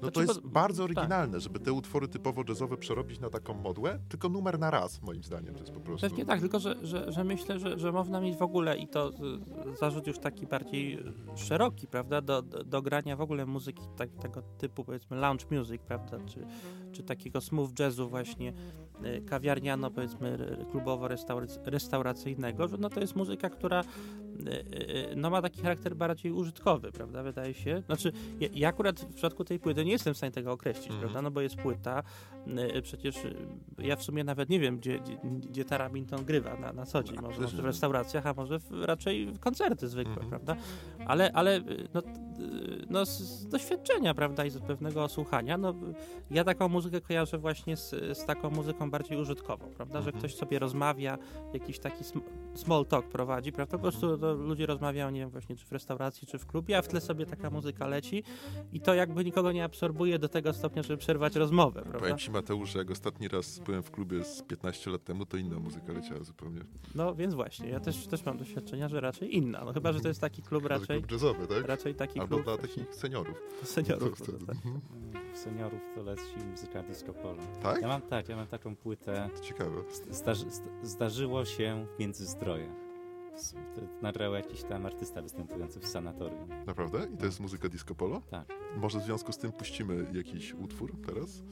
no 0.02 0.10
to 0.10 0.20
Znaczy, 0.20 0.20
jest 0.28 0.40
bo- 0.40 0.48
bardzo 0.48 0.88
tak. 0.88 0.96
oryginalne, 0.96 1.40
żeby 1.40 1.60
te 1.60 1.72
utwory 1.72 2.08
typowo 2.08 2.42
jazzowe 2.48 2.76
przerobić 2.76 3.20
na 3.20 3.30
taką 3.30 3.54
modłę, 3.54 3.98
tylko 4.08 4.28
numer 4.28 4.58
na 4.58 4.70
raz, 4.70 5.02
moim 5.02 5.22
zdaniem, 5.24 5.54
to 5.54 5.60
jest 5.60 5.72
po 5.72 5.80
prostu... 5.80 6.08
Pewnie 6.08 6.24
tak, 6.24 6.40
tylko 6.40 6.58
że, 6.60 6.76
że, 6.82 7.12
że 7.12 7.24
myślę, 7.24 7.58
że, 7.58 7.78
że 7.78 7.92
można 7.92 8.20
mieć 8.20 8.36
w 8.36 8.42
ogóle 8.42 8.78
i 8.78 8.88
to 8.88 9.12
z- 9.12 9.78
zarzut 9.78 10.06
już 10.06 10.18
taki 10.18 10.46
bardziej 10.46 10.98
szeroki, 11.36 11.86
prawda, 11.86 12.20
do, 12.20 12.42
do, 12.42 12.64
do 12.64 12.82
grania 12.82 13.16
w 13.16 13.20
ogóle 13.20 13.46
muzyki 13.46 13.82
tak, 13.96 14.10
tego 14.10 14.42
typu 14.58 14.84
powiedzmy 14.84 15.16
lounge 15.16 15.44
music, 15.50 15.82
prawda, 15.82 16.18
czy, 16.26 16.46
czy 16.92 17.02
takiego 17.02 17.40
smooth 17.40 17.70
jazzu 17.78 18.08
właśnie 18.08 18.52
e, 19.02 19.20
kawiarniano 19.20 19.90
powiedzmy 19.90 20.38
klubowo-restauracyjnego, 20.72 22.68
że 22.68 22.76
no 22.78 22.90
to 22.90 23.00
jest 23.00 23.16
muzyka, 23.16 23.50
która 23.50 23.84
no 25.16 25.30
ma 25.30 25.42
taki 25.42 25.60
charakter 25.62 25.96
bardziej 25.96 26.32
użytkowy, 26.32 26.92
prawda, 26.92 27.22
wydaje 27.22 27.54
się. 27.54 27.82
Znaczy, 27.86 28.12
ja, 28.40 28.48
ja 28.54 28.68
akurat 28.68 29.00
w 29.00 29.14
przypadku 29.14 29.44
tej 29.44 29.58
płyty 29.58 29.84
nie 29.84 29.92
jestem 29.92 30.14
w 30.14 30.16
stanie 30.16 30.32
tego 30.32 30.52
określić, 30.52 30.86
Mhm. 30.86 31.00
prawda, 31.00 31.22
no 31.22 31.30
bo 31.30 31.40
jest 31.40 31.56
płyta, 31.56 32.02
e, 32.56 32.82
przecież 32.82 33.16
ja 33.78 33.96
w 33.96 34.02
sumie 34.02 34.24
nawet 34.24 34.48
nie 34.48 34.60
wiem, 34.60 34.76
gdzie, 34.78 34.98
gdzie, 35.00 35.16
gdzie 35.50 35.64
Tara 35.64 35.88
Minton 35.88 36.24
grywa 36.24 36.56
na, 36.56 36.72
na 36.72 36.86
co 36.86 37.02
dzień. 37.02 37.16
No, 37.16 37.22
Może, 37.22 37.40
może 37.40 37.62
w 37.62 37.64
restauracjach, 37.64 38.26
a 38.26 38.34
może 38.34 38.58
w, 38.60 38.70
raczej 38.84 39.26
w 39.26 39.38
koncerty 39.38 39.88
zwykłe, 39.88 40.12
Mhm. 40.12 40.28
prawda? 40.30 40.56
Ale, 41.06 41.32
ale 41.32 41.60
no, 41.94 42.02
no, 42.90 43.06
z, 43.06 43.46
doświadczenia, 43.48 44.14
prawda, 44.14 44.44
i 44.44 44.50
z 44.50 44.58
pewnego 44.58 45.08
słuchania. 45.08 45.58
No, 45.58 45.74
ja 46.30 46.44
taką 46.44 46.68
muzykę 46.68 47.00
kojarzę 47.00 47.38
właśnie 47.38 47.76
z, 47.76 47.90
z 48.18 48.24
taką 48.26 48.50
muzyką 48.50 48.90
bardziej 48.90 49.18
użytkową, 49.18 49.66
prawda, 49.76 50.02
że 50.02 50.06
Mhm. 50.08 50.18
ktoś 50.18 50.34
sobie 50.34 50.58
rozmawia, 50.58 51.18
jakiś 51.54 51.78
taki 51.78 52.04
sm- 52.04 52.20
small 52.54 52.86
talk 52.86 53.08
prowadzi, 53.08 53.52
prawda, 53.52 53.76
po 53.78 53.82
prostu 53.82 54.06
ludzie 54.36 54.66
rozmawiają, 54.66 55.10
nie 55.10 55.20
wiem, 55.20 55.30
właśnie 55.30 55.56
czy 55.56 55.66
w 55.66 55.72
restauracji, 55.72 56.26
czy 56.28 56.38
w 56.38 56.46
klubie, 56.46 56.78
a 56.78 56.82
w 56.82 56.88
tle 56.88 57.00
sobie 57.00 57.26
taka 57.26 57.50
muzyka 57.50 57.86
leci 57.86 58.22
i 58.72 58.80
to 58.80 58.94
jakby 58.94 59.24
nikogo 59.24 59.52
nie 59.52 59.64
absorbuje 59.64 60.18
do 60.18 60.28
tego 60.28 60.52
stopnia, 60.52 60.82
żeby 60.82 60.96
przerwać 60.96 61.36
rozmowę, 61.36 61.80
prawda. 61.82 61.98
Powiem 61.98 62.18
ci 62.18 62.30
Mateusz, 62.30 62.72
że 62.72 62.78
jak 62.78 62.90
ostatni 62.90 63.28
raz 63.28 63.58
byłem 63.58 63.82
w 63.82 63.90
klubie 63.90 64.24
z 64.24 64.42
15 64.42 64.90
lat 64.90 65.04
temu, 65.04 65.26
to 65.26 65.36
inna 65.36 65.58
muzyka 65.58 65.92
leciała 65.92 66.24
zupełnie. 66.24 66.60
No 66.94 67.14
więc 67.14 67.34
właśnie, 67.34 67.68
ja 67.68 67.80
też, 67.80 68.06
też 68.06 68.24
mam 68.24 68.38
doświadczenia, 68.38 68.88
że 68.88 69.00
raczej 69.00 69.36
inna, 69.36 69.64
no 69.64 69.72
chyba, 69.72 69.92
że 69.92 70.00
to 70.00 70.08
jest 70.08 70.20
taki 70.20 70.42
klub 70.42 70.64
raczej, 70.66 70.98
Klub 70.98 71.12
jazzowy, 71.12 71.46
tak? 71.46 71.66
raczej 71.66 71.94
taki 71.94 72.20
Albo 72.30 72.42
dla 72.42 72.58
takich 72.58 72.94
seniorów. 72.94 73.36
seniorów. 73.64 74.18
To- 74.26 74.32
tak. 74.32 74.56
mhm. 74.56 74.80
Seniorów 75.34 75.80
to 75.94 76.02
leci 76.02 76.36
muzyka 76.50 76.82
disco 76.82 77.12
polo. 77.12 77.42
Tak? 77.62 77.82
Ja 77.82 77.88
mam 77.88 78.02
tak, 78.02 78.28
ja 78.28 78.36
mam 78.36 78.46
taką 78.46 78.76
płytę. 78.76 79.30
To 79.34 79.40
ciekawe. 79.40 79.82
Zdarzy, 80.10 80.44
zd- 80.46 80.86
zdarzyło 80.86 81.44
się 81.44 81.86
w 81.96 81.98
to 83.74 83.80
Nagrał 84.02 84.34
jakiś 84.34 84.62
tam 84.62 84.86
artysta 84.86 85.22
występujący 85.22 85.80
w 85.80 85.86
sanatorium. 85.86 86.48
Naprawdę? 86.66 87.08
I 87.14 87.16
to 87.16 87.26
jest 87.26 87.40
muzyka 87.40 87.68
disco 87.68 87.94
polo? 87.94 88.22
Tak. 88.30 88.46
Może 88.76 88.98
w 89.00 89.02
związku 89.02 89.32
z 89.32 89.38
tym 89.38 89.52
puścimy 89.52 90.06
jakiś 90.12 90.54
utwór 90.54 90.92
teraz? 91.06 91.42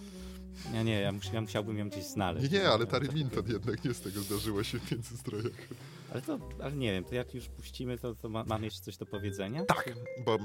Nie, 0.72 0.84
nie, 0.84 1.00
ja, 1.00 1.12
mus, 1.12 1.32
ja 1.32 1.40
musiałbym 1.40 1.78
ją 1.78 1.88
gdzieś 1.88 2.04
znaleźć. 2.04 2.50
Nie, 2.50 2.58
nie, 2.58 2.68
ale 2.68 2.86
Tary 2.86 3.06
tak. 3.06 3.16
Minton 3.16 3.44
jednak 3.48 3.84
nie 3.84 3.94
z 3.94 4.00
tego 4.00 4.20
zdarzyło 4.20 4.62
się 4.62 4.78
w 4.78 4.92
Międzyzdrojach. 4.92 5.68
Ale 6.14 6.22
to, 6.22 6.38
ale 6.62 6.72
nie 6.76 6.92
wiem, 6.92 7.04
to 7.04 7.14
jak 7.14 7.34
już 7.34 7.48
puścimy, 7.48 7.98
to, 7.98 8.14
to 8.14 8.28
ma, 8.28 8.44
mam 8.44 8.64
jeszcze 8.64 8.80
coś 8.80 8.96
do 8.96 9.06
powiedzenia? 9.06 9.64
Tak, 9.64 9.94
bo 10.24 10.38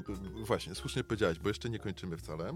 właśnie, 0.45 0.75
słusznie 0.75 1.03
powiedziałeś, 1.03 1.39
bo 1.39 1.49
jeszcze 1.49 1.69
nie 1.69 1.79
kończymy 1.79 2.17
wcale. 2.17 2.55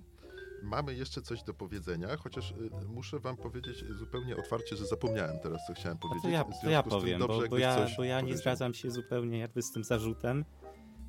Mamy 0.63 0.95
jeszcze 0.95 1.21
coś 1.21 1.43
do 1.43 1.53
powiedzenia, 1.53 2.17
chociaż 2.17 2.51
y, 2.51 2.55
muszę 2.87 3.19
wam 3.19 3.37
powiedzieć 3.37 3.85
zupełnie 3.89 4.37
otwarcie, 4.37 4.75
że 4.75 4.85
zapomniałem 4.85 5.39
teraz, 5.39 5.61
co 5.67 5.73
chciałem 5.73 5.97
powiedzieć. 5.97 6.23
to 6.23 6.29
ja, 6.29 6.43
to 6.43 6.69
ja 6.69 6.83
powiem, 6.83 7.19
dobrze, 7.19 7.41
bo, 7.41 7.47
bo, 7.47 7.57
ja, 7.57 7.87
bo 7.97 8.03
ja 8.03 8.21
nie 8.21 8.37
zgadzam 8.37 8.73
się 8.73 8.91
zupełnie 8.91 9.39
jakby 9.39 9.61
z 9.61 9.71
tym 9.71 9.83
zarzutem, 9.83 10.45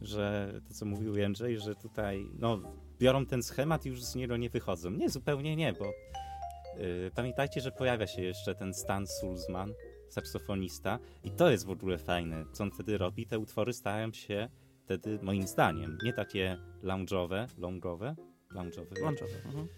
że 0.00 0.54
to, 0.68 0.74
co 0.74 0.86
mówił 0.86 1.16
Jędrzej, 1.16 1.58
że 1.58 1.74
tutaj, 1.74 2.26
no, 2.38 2.58
biorą 2.98 3.26
ten 3.26 3.42
schemat 3.42 3.86
i 3.86 3.88
już 3.88 4.04
z 4.04 4.14
niego 4.14 4.36
nie 4.36 4.50
wychodzą. 4.50 4.90
Nie, 4.90 5.10
zupełnie 5.10 5.56
nie, 5.56 5.72
bo 5.72 5.84
y, 5.86 7.10
pamiętajcie, 7.14 7.60
że 7.60 7.72
pojawia 7.72 8.06
się 8.06 8.22
jeszcze 8.22 8.54
ten 8.54 8.74
Stan 8.74 9.06
Sulzman, 9.06 9.74
saksofonista 10.14 10.98
i 11.24 11.30
to 11.30 11.50
jest 11.50 11.66
w 11.66 11.70
ogóle 11.70 11.98
fajne, 11.98 12.44
co 12.52 12.64
on 12.64 12.70
wtedy 12.70 12.98
robi. 12.98 13.26
Te 13.26 13.38
utwory 13.38 13.72
stają 13.72 14.12
się 14.12 14.48
wtedy, 14.84 15.18
moim 15.22 15.46
zdaniem, 15.46 15.98
nie 16.02 16.12
takie 16.12 16.56
lounge'owe, 16.82 17.46
longowe, 17.58 18.16
lounge'owe, 18.54 19.02
Łączowe. 19.02 19.36
Mhm. 19.44 19.68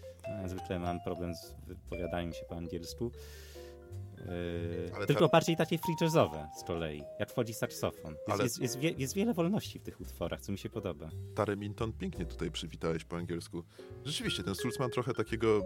Zwykle 0.49 0.79
mam 0.79 0.99
problem 0.99 1.35
z 1.35 1.55
wypowiadaniem 1.67 2.33
się 2.33 2.45
po 2.49 2.55
angielsku. 2.55 3.11
Yy, 4.99 5.05
tylko 5.07 5.25
ta- 5.27 5.31
bardziej 5.31 5.55
takie 5.57 5.77
free 5.77 5.95
jazzowe 6.01 6.47
z 6.57 6.63
kolei, 6.63 7.03
jak 7.19 7.29
wchodzi 7.31 7.53
saksofon. 7.53 8.11
Jest, 8.13 8.29
Ale- 8.31 8.43
jest, 8.43 8.61
jest, 8.61 8.79
wie, 8.79 8.91
jest 8.91 9.13
wiele 9.15 9.33
wolności 9.33 9.79
w 9.79 9.83
tych 9.83 10.01
utworach, 10.01 10.41
co 10.41 10.51
mi 10.51 10.57
się 10.57 10.69
podoba. 10.69 11.09
Tary 11.35 11.57
Minton 11.57 11.93
pięknie 11.93 12.25
tutaj 12.25 12.51
przywitałeś 12.51 13.03
po 13.03 13.15
angielsku. 13.17 13.63
Rzeczywiście, 14.05 14.43
ten 14.43 14.55
Sulzman 14.55 14.89
trochę 14.89 15.13
takiego 15.13 15.61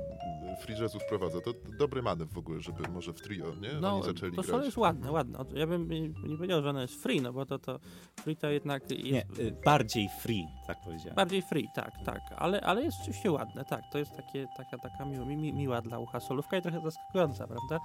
free 0.62 0.76
jazzu 0.82 1.00
wprowadza. 1.00 1.42
To 1.42 1.54
dobry 1.80 2.02
manewr 2.02 2.34
w 2.34 2.38
ogóle, 2.38 2.62
żeby 2.62 2.90
może 2.90 3.14
w 3.14 3.22
trio, 3.22 3.56
nie? 3.62 3.70
No, 3.82 3.96
Oni 3.96 4.04
zaczęli 4.04 4.36
to 4.36 4.42
grać. 4.42 4.66
jest 4.66 4.78
ładne, 4.78 5.12
ładne. 5.12 5.40
Ja 5.54 5.68
bym 5.68 5.88
nie, 5.92 6.02
nie 6.10 6.36
powiedział, 6.38 6.62
że 6.62 6.70
ono 6.70 6.82
jest 6.82 7.04
free, 7.04 7.22
no 7.22 7.34
bo 7.34 7.46
to, 7.46 7.60
to 7.60 7.80
free 8.20 8.36
to 8.38 8.50
jednak 8.50 8.90
Nie, 8.90 8.96
jest 8.98 9.40
y, 9.40 9.52
bardziej 9.66 10.10
free, 10.22 10.44
tak 10.68 10.78
powiedziałem. 10.84 11.16
bardziej 11.16 11.42
free, 11.42 11.68
tak, 11.76 11.92
tak. 12.06 12.22
Ale, 12.38 12.62
ale 12.62 12.84
jest 12.84 12.98
rzeczywiście 12.98 13.32
ładne, 13.32 13.66
tak. 13.66 13.82
To 13.92 13.98
jest 13.98 14.16
takie, 14.16 14.48
taka, 14.58 14.78
taka 14.78 15.06
miła, 15.06 15.26
mi, 15.26 15.54
miła 15.54 15.82
dla 15.82 16.00
ucha 16.00 16.20
solówka 16.20 16.58
i 16.58 16.62
trochę 16.62 16.82
zaskakująca, 16.82 17.48
prawda? 17.48 17.80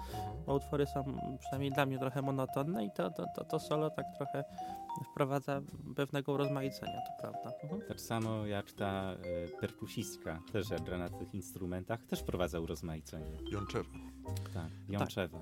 Bo 0.47 0.61
utwory 0.67 0.87
są 0.87 1.19
przynajmniej 1.41 1.71
dla 1.71 1.87
mnie 1.87 1.99
trochę 1.99 2.23
monotonne 2.23 2.85
i 2.85 2.91
to, 2.91 3.11
to, 3.11 3.25
to, 3.37 3.45
to 3.45 3.59
solo 3.59 3.91
tak 3.91 4.07
trochę 4.17 4.45
wprowadza 5.13 5.63
pewnego 5.97 6.33
urozmaicenia, 6.33 6.93
to 6.93 7.23
prawda. 7.23 7.53
Mhm. 7.63 7.83
Tak 7.89 8.01
samo 8.01 8.47
jak 8.47 8.73
ta 8.73 9.15
y, 9.15 9.61
perkusistka, 9.61 10.43
też 10.53 10.71
jak 10.71 10.83
gra 10.83 10.99
na 10.99 11.09
tych 11.09 11.35
instrumentach, 11.35 12.03
też 12.03 12.21
wprowadza 12.21 12.61
urozmaicenie. 12.61 13.39
Jączewa. 13.53 13.91
Tak, 14.55 14.71
jączewa. 14.89 15.39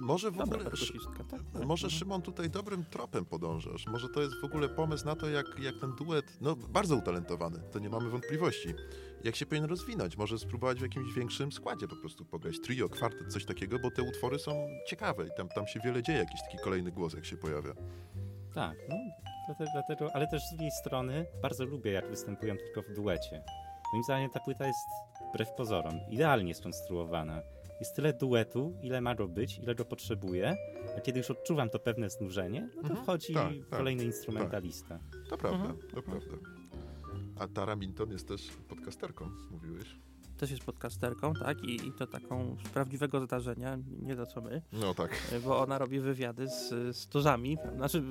Może 0.00 0.30
w 0.30 0.36
Dobra 0.36 0.58
ogóle... 0.58 0.70
tak. 0.70 1.40
tak. 1.52 1.66
Może 1.66 1.86
Mhm. 1.86 1.98
Szymon 1.98 2.22
tutaj 2.22 2.50
dobrym 2.50 2.84
tropem 2.84 3.24
podążasz. 3.24 3.86
Może 3.86 4.08
to 4.08 4.20
jest 4.20 4.40
w 4.40 4.44
ogóle 4.44 4.68
pomysł 4.68 5.04
na 5.06 5.16
to, 5.16 5.28
jak, 5.28 5.46
jak 5.58 5.74
ten 5.80 5.92
duet, 5.92 6.38
no 6.40 6.56
bardzo 6.56 6.96
utalentowany, 6.96 7.58
to 7.72 7.78
nie 7.78 7.88
mamy 7.88 8.10
wątpliwości. 8.10 8.74
Jak 9.24 9.36
się 9.36 9.46
powinien 9.46 9.70
rozwinąć? 9.70 10.16
Może 10.16 10.38
spróbować 10.38 10.78
w 10.78 10.82
jakimś 10.82 11.14
większym 11.14 11.52
składzie 11.52 11.88
po 11.88 11.96
prostu 11.96 12.24
pograć. 12.24 12.60
Trio, 12.60 12.88
kwartet, 12.88 13.32
coś 13.32 13.44
takiego, 13.44 13.78
bo 13.78 13.90
te 13.90 14.02
utwory 14.02 14.38
są 14.38 14.66
ciekawe 14.86 15.26
i 15.26 15.30
tam, 15.36 15.48
tam 15.48 15.66
się 15.66 15.80
wiele 15.84 16.02
dzieje, 16.02 16.18
jakiś 16.18 16.40
taki 16.42 16.58
kolejny 16.64 16.92
głos, 16.92 17.14
jak 17.14 17.24
się 17.24 17.36
pojawia. 17.36 17.74
Tak, 18.54 18.76
no, 18.88 18.96
dlatego, 19.46 19.70
dlatego, 19.74 20.10
ale 20.14 20.26
też 20.26 20.42
z 20.42 20.50
drugiej 20.50 20.70
strony 20.70 21.26
bardzo 21.42 21.64
lubię, 21.64 21.92
jak 21.92 22.08
występują 22.10 22.56
tylko 22.56 22.82
w 22.82 22.94
duecie. 22.94 23.42
Moim 23.92 24.04
zdaniem 24.04 24.30
ta 24.30 24.40
płyta 24.40 24.66
jest, 24.66 24.88
wbrew 25.30 25.48
pozorom, 25.56 25.94
idealnie 26.10 26.54
skonstruowana. 26.54 27.42
Jest 27.80 27.96
tyle 27.96 28.12
duetu, 28.12 28.74
ile 28.82 29.00
ma 29.00 29.14
go 29.14 29.28
być, 29.28 29.58
ile 29.58 29.74
go 29.74 29.84
potrzebuje, 29.84 30.54
a 30.96 31.00
kiedy 31.00 31.18
już 31.18 31.30
odczuwam 31.30 31.70
to 31.70 31.78
pewne 31.78 32.10
znużenie, 32.10 32.60
no 32.76 32.82
to 32.82 32.88
Mhm, 32.88 33.02
wchodzi 33.02 33.34
tak, 33.34 33.52
tak, 33.70 33.78
kolejny 33.78 34.04
instrumentalista. 34.04 34.98
To 35.30 35.36
prawda, 35.36 35.58
Mhm. 35.64 35.78
to 35.94 36.02
prawda. 36.02 36.36
A 37.40 37.48
Tara 37.48 37.76
Minton 37.76 38.10
jest 38.10 38.28
też 38.28 38.48
podcasterką, 38.68 39.30
mówiłeś. 39.50 39.96
Też 40.36 40.50
jest 40.50 40.64
podcasterką, 40.64 41.32
tak? 41.34 41.64
I, 41.64 41.86
I 41.88 41.92
to 41.92 42.06
taką 42.06 42.56
z 42.66 42.68
prawdziwego 42.68 43.20
zdarzenia, 43.20 43.78
nie 44.02 44.16
to 44.16 44.26
co 44.26 44.40
my, 44.40 44.62
No 44.72 44.94
tak. 44.94 45.10
bo 45.44 45.58
ona 45.60 45.78
robi 45.78 46.00
wywiady 46.00 46.48
z, 46.48 46.68
z 46.96 47.06
tuzami, 47.06 47.58
znaczy 47.76 48.02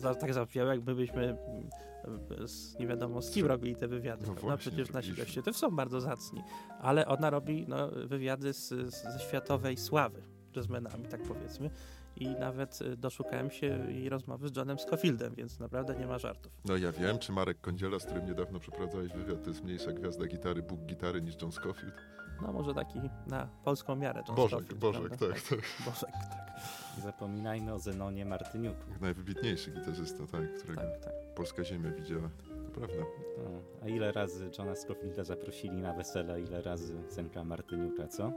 to 0.00 0.14
tak 0.14 0.34
zabrzmiało, 0.34 0.70
jakby 0.70 0.94
byśmy 0.94 1.22
mm, 1.24 2.48
z, 2.48 2.78
nie 2.78 2.86
wiadomo 2.86 3.22
z 3.22 3.30
kim 3.30 3.46
robili 3.46 3.76
te 3.76 3.88
wywiady, 3.88 4.26
No 4.26 4.34
właśnie, 4.34 4.56
Przecież 4.58 4.92
nasi 4.92 5.08
robiliśmy. 5.08 5.24
goście 5.24 5.42
też 5.42 5.56
są 5.56 5.70
bardzo 5.76 6.00
zacni, 6.00 6.42
ale 6.80 7.06
ona 7.06 7.30
robi 7.30 7.64
no, 7.68 7.88
wywiady 8.06 8.52
z, 8.52 8.68
z, 8.68 9.02
ze 9.12 9.20
światowej 9.28 9.76
sławy 9.76 10.22
jazzmenami, 10.56 11.04
tak 11.08 11.22
powiedzmy. 11.22 11.70
I 12.16 12.28
nawet 12.28 12.80
y, 12.82 12.96
doszukałem 12.96 13.50
się 13.50 13.66
jej 13.66 14.08
rozmowy 14.08 14.48
z 14.48 14.56
Johnem 14.56 14.78
Scofieldem, 14.78 15.34
więc 15.34 15.60
naprawdę 15.60 15.96
nie 15.96 16.06
ma 16.06 16.18
żartów. 16.18 16.52
No 16.64 16.76
ja 16.76 16.92
wiem, 16.92 17.18
czy 17.18 17.32
Marek 17.32 17.60
Kądziela, 17.60 17.98
z 17.98 18.04
którym 18.04 18.26
niedawno 18.26 18.58
przeprowadzałeś 18.58 19.12
wywiad, 19.12 19.42
to 19.42 19.50
jest 19.50 19.64
mniejsza 19.64 19.92
gwiazda 19.92 20.26
gitary, 20.26 20.62
Bóg 20.62 20.80
gitary 20.80 21.20
niż 21.20 21.42
John 21.42 21.52
Scofield. 21.52 21.94
No 22.42 22.52
może 22.52 22.74
taki 22.74 23.00
na 23.26 23.48
polską 23.64 23.96
miarę 23.96 24.22
John 24.28 24.36
Bożek, 24.36 24.60
Scofield, 24.60 24.80
Bożek, 24.80 25.10
tak, 25.10 25.18
tak. 25.20 25.58
Bożek, 25.86 26.10
tak, 26.10 26.52
Nie 26.96 27.02
zapominajmy 27.02 27.74
o 27.74 27.78
Zenonie 27.78 28.24
Martyniuku. 28.24 28.84
Najwybitniejszy 29.00 29.70
gitarzysta, 29.70 30.26
tak, 30.32 30.54
którego 30.58 30.80
tak, 30.80 31.04
tak. 31.04 31.12
polska 31.34 31.64
ziemia 31.64 31.90
widziała. 31.90 32.30
To 32.64 32.70
prawda. 32.70 33.04
No, 33.38 33.60
a 33.82 33.88
ile 33.88 34.12
razy 34.12 34.50
Johna 34.58 34.74
Scofielda 34.74 35.24
zaprosili 35.24 35.76
na 35.76 35.92
wesele, 35.92 36.40
ile 36.40 36.62
razy 36.62 36.96
Zenka 37.10 37.44
Martyniuka, 37.44 38.08
co? 38.08 38.32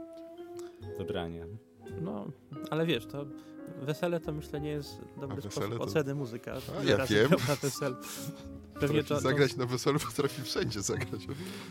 Do 0.98 1.04
grania. 1.04 1.44
No, 2.00 2.26
ale 2.70 2.86
wiesz, 2.86 3.06
to 3.06 3.26
wesele 3.82 4.20
to 4.20 4.32
myślę 4.32 4.60
nie 4.60 4.70
jest 4.70 4.98
dobry 5.20 5.42
sposób 5.42 5.78
to- 5.78 5.80
oceny 5.80 6.14
muzyka. 6.14 6.52
A, 6.80 6.84
ja 6.84 7.06
wiem. 7.06 7.30
Na 7.48 7.56
weselu. 7.56 7.96
Pewnie 8.80 9.02
John, 9.10 9.20
zagrać 9.20 9.56
na 9.56 9.66
weselu, 9.66 9.98
potrafi 9.98 10.42
wszędzie 10.42 10.82
zagrać. 10.82 11.26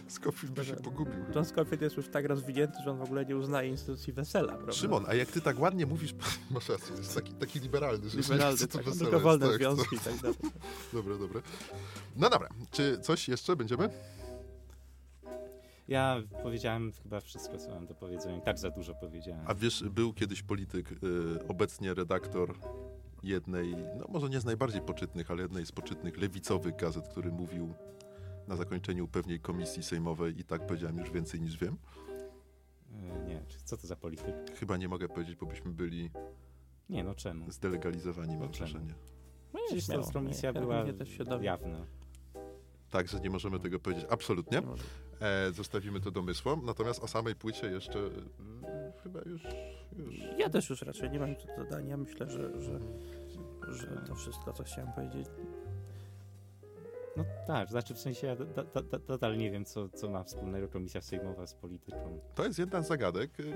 Scofield 0.08 0.54
by 0.54 0.66
się 0.66 0.74
pogubił. 0.76 1.14
John 1.36 1.46
Scofield 1.46 1.82
jest 1.82 1.98
już 1.98 2.10
tak 2.10 2.26
rozwinięty, 2.26 2.78
że 2.84 2.92
on 2.92 2.98
w 2.98 3.02
ogóle 3.02 3.26
nie 3.26 3.38
uznaje 3.38 3.70
instytucji 3.70 4.14
wesela, 4.14 4.54
prawda? 4.54 4.72
Szymon, 4.74 5.06
a 5.08 5.14
jak 5.14 5.32
ty 5.32 5.42
tak 5.42 5.60
ładnie 5.60 5.86
mówisz, 5.86 6.16
masz 6.52 6.70
rację, 6.70 6.96
jest 6.96 7.16
taki, 7.16 7.34
taki 7.34 7.60
liberalny, 7.60 8.10
że 8.10 8.18
Liberalny, 8.18 8.58
co 8.58 8.68
to 8.68 8.78
tak, 8.78 8.86
wesele 8.86 9.00
tylko 9.00 9.16
jest, 9.16 9.24
wolne 9.24 9.48
tak, 9.48 9.58
związki 9.58 9.96
i 9.96 10.00
tak 10.00 10.16
dalej. 10.22 10.38
To, 10.42 10.48
dobra, 10.98 11.18
dobra. 11.18 11.42
No 12.16 12.30
dobra, 12.30 12.50
czy 12.72 13.00
coś 13.02 13.28
jeszcze 13.28 13.56
będziemy? 13.56 13.90
Ja 15.88 16.22
powiedziałem 16.44 16.92
chyba 17.04 17.20
wszystko, 17.22 17.58
co 17.58 17.70
mam 17.70 17.86
do 17.88 17.96
powiedzenia. 17.96 18.38
I 18.38 18.42
tak 18.42 18.60
za 18.60 18.70
dużo 18.70 18.94
powiedziałem. 18.96 19.46
A 19.48 19.54
wiesz, 19.56 19.84
był 19.84 20.14
kiedyś 20.14 20.44
polityk, 20.44 20.92
y, 20.92 20.96
obecnie 21.48 21.94
redaktor 21.94 22.56
jednej, 23.24 23.76
no 23.98 24.06
może 24.10 24.30
nie 24.30 24.40
z 24.40 24.46
najbardziej 24.46 24.82
poczytnych, 24.82 25.32
ale 25.32 25.42
jednej 25.42 25.66
z 25.66 25.72
poczytnych 25.72 26.18
lewicowych 26.18 26.76
gazet, 26.76 27.08
który 27.08 27.32
mówił 27.32 27.74
na 28.48 28.56
zakończeniu 28.56 29.08
pewnej 29.08 29.40
komisji 29.40 29.84
sejmowej 29.84 30.40
i 30.40 30.44
tak 30.44 30.68
powiedziałem 30.68 30.98
już 30.98 31.12
więcej 31.12 31.42
niż 31.42 31.58
wiem. 31.58 31.78
E, 32.94 33.28
Nie, 33.28 33.42
co 33.64 33.78
to 33.78 33.88
za 33.88 33.96
polityk? 33.96 34.36
Chyba 34.60 34.78
nie 34.78 34.88
mogę 34.88 35.08
powiedzieć, 35.10 35.36
bo 35.36 35.46
byśmy 35.46 35.72
byli 35.72 36.10
Nie, 36.90 37.04
no 37.04 37.16
czemu? 37.16 37.52
zdelegalizowani, 37.52 38.38
mam 38.38 38.40
No 38.42 38.50
czemu? 38.50 38.70
wrażenie. 38.72 38.94
No 39.54 39.60
Przecież 39.68 39.88
ta 39.88 39.94
nie, 40.22 40.54
była 40.54 40.76
jawna. 41.44 41.86
Tak, 42.90 43.08
że 43.08 43.20
nie 43.20 43.30
możemy 43.30 43.60
tego 43.60 43.80
powiedzieć 43.80 44.06
absolutnie. 44.10 44.62
E, 45.22 45.52
zostawimy 45.52 46.00
to 46.02 46.12
domysłom. 46.12 46.66
Natomiast 46.66 47.04
o 47.04 47.08
samej 47.08 47.36
płycie 47.36 47.68
jeszcze 47.68 48.00
y, 48.00 48.12
chyba 49.04 49.20
już, 49.26 49.42
już. 49.98 50.16
Ja 50.38 50.50
też 50.50 50.70
już 50.70 50.82
raczej 50.82 51.12
nie 51.12 51.20
mam 51.20 51.30
nic 51.30 51.40
do 51.46 51.64
dodania. 51.64 51.98
Myślę, 51.98 52.30
że, 52.30 52.62
że, 52.62 52.80
że 53.70 53.88
to 54.08 54.16
wszystko, 54.16 54.54
co 54.54 54.64
chciałem 54.64 54.92
powiedzieć. 54.94 55.28
No 57.18 57.26
tak, 57.48 57.70
znaczy 57.70 57.94
w 57.94 58.00
sensie 58.00 58.28
ja 58.28 58.36
da, 58.36 58.46
da, 58.64 58.82
da, 58.82 58.98
nadal 59.10 59.38
nie 59.38 59.52
wiem, 59.52 59.66
co, 59.66 59.90
co 59.90 60.10
ma 60.10 60.24
wspólnego 60.24 60.68
komisja 60.68 61.02
sejmowa 61.02 61.48
z 61.48 61.54
polityką. 61.54 62.20
To 62.36 62.46
jest 62.46 62.60
jedna 62.60 62.82
z 62.82 62.88
zagadek. 62.88 63.40
Y, 63.40 63.54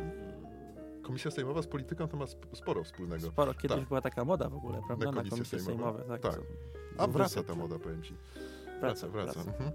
Komisja 1.01 1.31
Sejmowa 1.31 1.61
z 1.61 1.67
polityką 1.67 2.07
to 2.07 2.17
ma 2.17 2.23
sp- 2.33 2.47
sporo 2.55 2.83
wspólnego. 2.83 3.27
Sporo. 3.27 3.53
Kiedyś 3.53 3.77
Tak. 3.77 3.87
była 3.87 4.01
taka 4.01 4.25
moda 4.25 4.49
w 4.49 4.53
ogóle, 4.55 4.81
prawda? 4.87 5.05
Na 5.05 5.11
Na 5.11 5.17
komisje 5.17 5.31
komisje 5.31 5.59
sejmowe. 5.59 5.97
sejmowe. 5.99 6.19
Tak. 6.19 6.21
Tak. 6.21 6.41
co- 6.41 7.03
A 7.03 7.07
wraca 7.07 7.43
ta 7.43 7.55
moda, 7.55 7.79
powiem 7.79 8.03
ci. 8.03 8.15
Wraca, 8.81 9.07
wraca. 9.07 9.33
wraca. 9.33 9.51
Mhm. 9.51 9.71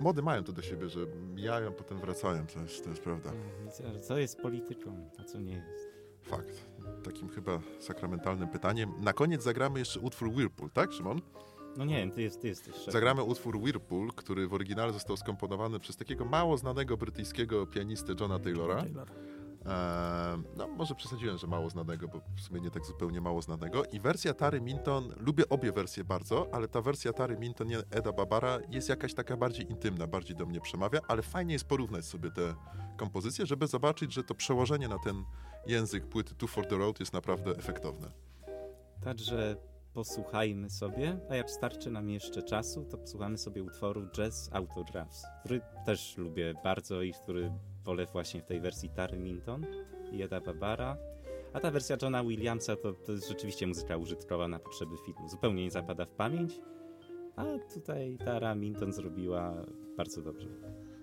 Mody 0.00 0.22
mają 0.22 0.44
to 0.44 0.52
do 0.52 0.62
siebie, 0.62 0.88
że 0.88 1.00
mijają, 1.34 1.72
potem 1.72 1.98
wracają, 1.98 2.46
to 2.46 2.60
jest, 2.60 2.84
to 2.84 2.90
jest 2.90 3.02
prawda. 3.02 3.30
Mm, 3.30 4.00
Co 4.00 4.18
jest 4.18 4.40
polityką, 4.40 5.10
a 5.20 5.24
co 5.24 5.40
nie 5.40 5.52
jest? 5.52 5.88
Fakt. 6.22 6.66
Takim 7.04 7.28
chyba 7.28 7.60
sakramentalnym 7.80 8.48
pytaniem. 8.48 8.92
Na 9.00 9.12
koniec 9.12 9.42
zagramy 9.42 9.78
jeszcze 9.78 10.00
utwór 10.00 10.28
Whirlpool, 10.28 10.70
tak 10.70 10.92
Szymon? 10.92 11.20
No 11.76 11.84
nie 11.84 11.96
wiem, 11.96 12.10
ty, 12.10 12.22
jest, 12.22 12.40
ty 12.40 12.48
jesteś 12.48 12.74
szefem. 12.74 12.92
Zagramy 12.92 13.22
utwór 13.22 13.56
Whirlpool, 13.56 14.08
który 14.16 14.48
w 14.48 14.54
oryginale 14.54 14.92
został 14.92 15.16
skomponowany 15.16 15.80
przez 15.80 15.96
takiego 15.96 16.24
mało 16.24 16.56
znanego 16.56 16.96
brytyjskiego 16.96 17.66
pianistę 17.66 18.14
Johna 18.20 18.38
Taylora. 18.38 18.82
Taylor. 18.82 19.08
No 20.56 20.68
może 20.68 20.94
przesadziłem, 20.94 21.38
że 21.38 21.46
mało 21.46 21.70
znanego, 21.70 22.08
bo 22.08 22.20
w 22.36 22.40
sumie 22.40 22.60
nie 22.60 22.70
tak 22.70 22.84
zupełnie 22.84 23.20
mało 23.20 23.42
znanego. 23.42 23.84
I 23.84 24.00
wersja 24.00 24.34
Tary 24.34 24.60
Minton, 24.60 25.14
lubię 25.16 25.48
obie 25.48 25.72
wersje 25.72 26.04
bardzo, 26.04 26.48
ale 26.52 26.68
ta 26.68 26.80
wersja 26.82 27.12
Tary 27.12 27.36
Minton, 27.36 27.68
Eda 27.90 28.12
Babara, 28.12 28.58
jest 28.70 28.88
jakaś 28.88 29.14
taka 29.14 29.36
bardziej 29.36 29.70
intymna, 29.70 30.06
bardziej 30.06 30.36
do 30.36 30.46
mnie 30.46 30.60
przemawia, 30.60 31.00
ale 31.08 31.22
fajnie 31.22 31.52
jest 31.52 31.64
porównać 31.64 32.04
sobie 32.04 32.30
te 32.30 32.54
kompozycje, 32.96 33.46
żeby 33.46 33.66
zobaczyć, 33.66 34.12
że 34.12 34.24
to 34.24 34.34
przełożenie 34.34 34.88
na 34.88 34.98
ten 34.98 35.24
język 35.66 36.06
płyty 36.06 36.34
Two 36.34 36.46
for 36.46 36.66
the 36.66 36.76
Road 36.76 37.00
jest 37.00 37.12
naprawdę 37.12 37.50
efektowne. 37.50 38.10
Także 39.04 39.56
posłuchajmy 39.94 40.70
sobie, 40.70 41.18
a 41.30 41.34
jak 41.34 41.50
starczy 41.50 41.90
nam 41.90 42.08
jeszcze 42.10 42.42
czasu, 42.42 42.84
to 42.84 42.98
posłuchamy 42.98 43.38
sobie 43.38 43.62
utworu 43.62 44.06
Jazz 44.16 44.50
Autographs, 44.52 45.26
który 45.40 45.60
też 45.86 46.16
lubię 46.16 46.54
bardzo 46.64 47.02
i 47.02 47.12
który 47.12 47.52
wolę 47.86 48.06
właśnie 48.06 48.42
w 48.42 48.44
tej 48.44 48.60
wersji 48.60 48.90
Tary 48.90 49.18
Minton 49.18 49.66
i 50.12 50.22
Eda 50.22 50.40
Barbara. 50.40 50.96
A 51.52 51.60
ta 51.60 51.70
wersja 51.70 51.96
Johna 52.02 52.24
Williamsa 52.24 52.76
to, 52.76 52.92
to 52.92 53.12
jest 53.12 53.28
rzeczywiście 53.28 53.66
muzyka 53.66 53.96
użytkowa 53.96 54.48
na 54.48 54.58
potrzeby 54.58 54.96
filmu. 55.06 55.28
Zupełnie 55.28 55.62
nie 55.64 55.70
zapada 55.70 56.04
w 56.06 56.10
pamięć, 56.10 56.60
a 57.36 57.44
tutaj 57.74 58.18
Tara 58.24 58.54
Minton 58.54 58.92
zrobiła 58.92 59.54
bardzo 59.96 60.22
dobrze. 60.22 60.48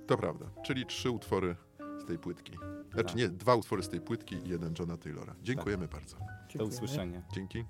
To 0.07 0.17
prawda, 0.17 0.45
czyli 0.63 0.85
trzy 0.85 1.11
utwory 1.11 1.55
z 1.97 2.05
tej 2.05 2.19
płytki. 2.19 2.53
Znaczy 2.93 3.07
Tak. 3.07 3.15
nie, 3.15 3.29
dwa 3.29 3.55
utwory 3.55 3.83
z 3.83 3.89
tej 3.89 4.01
płytki 4.01 4.35
i 4.35 4.49
jeden 4.49 4.73
Johna 4.79 4.97
Taylora. 4.97 5.35
Dziękujemy 5.41 5.87
bardzo. 5.87 6.17
Do 6.17 6.23
Dziękujemy. 6.49 6.75
usłyszenia. 6.75 7.21
Dzięki. 7.33 7.63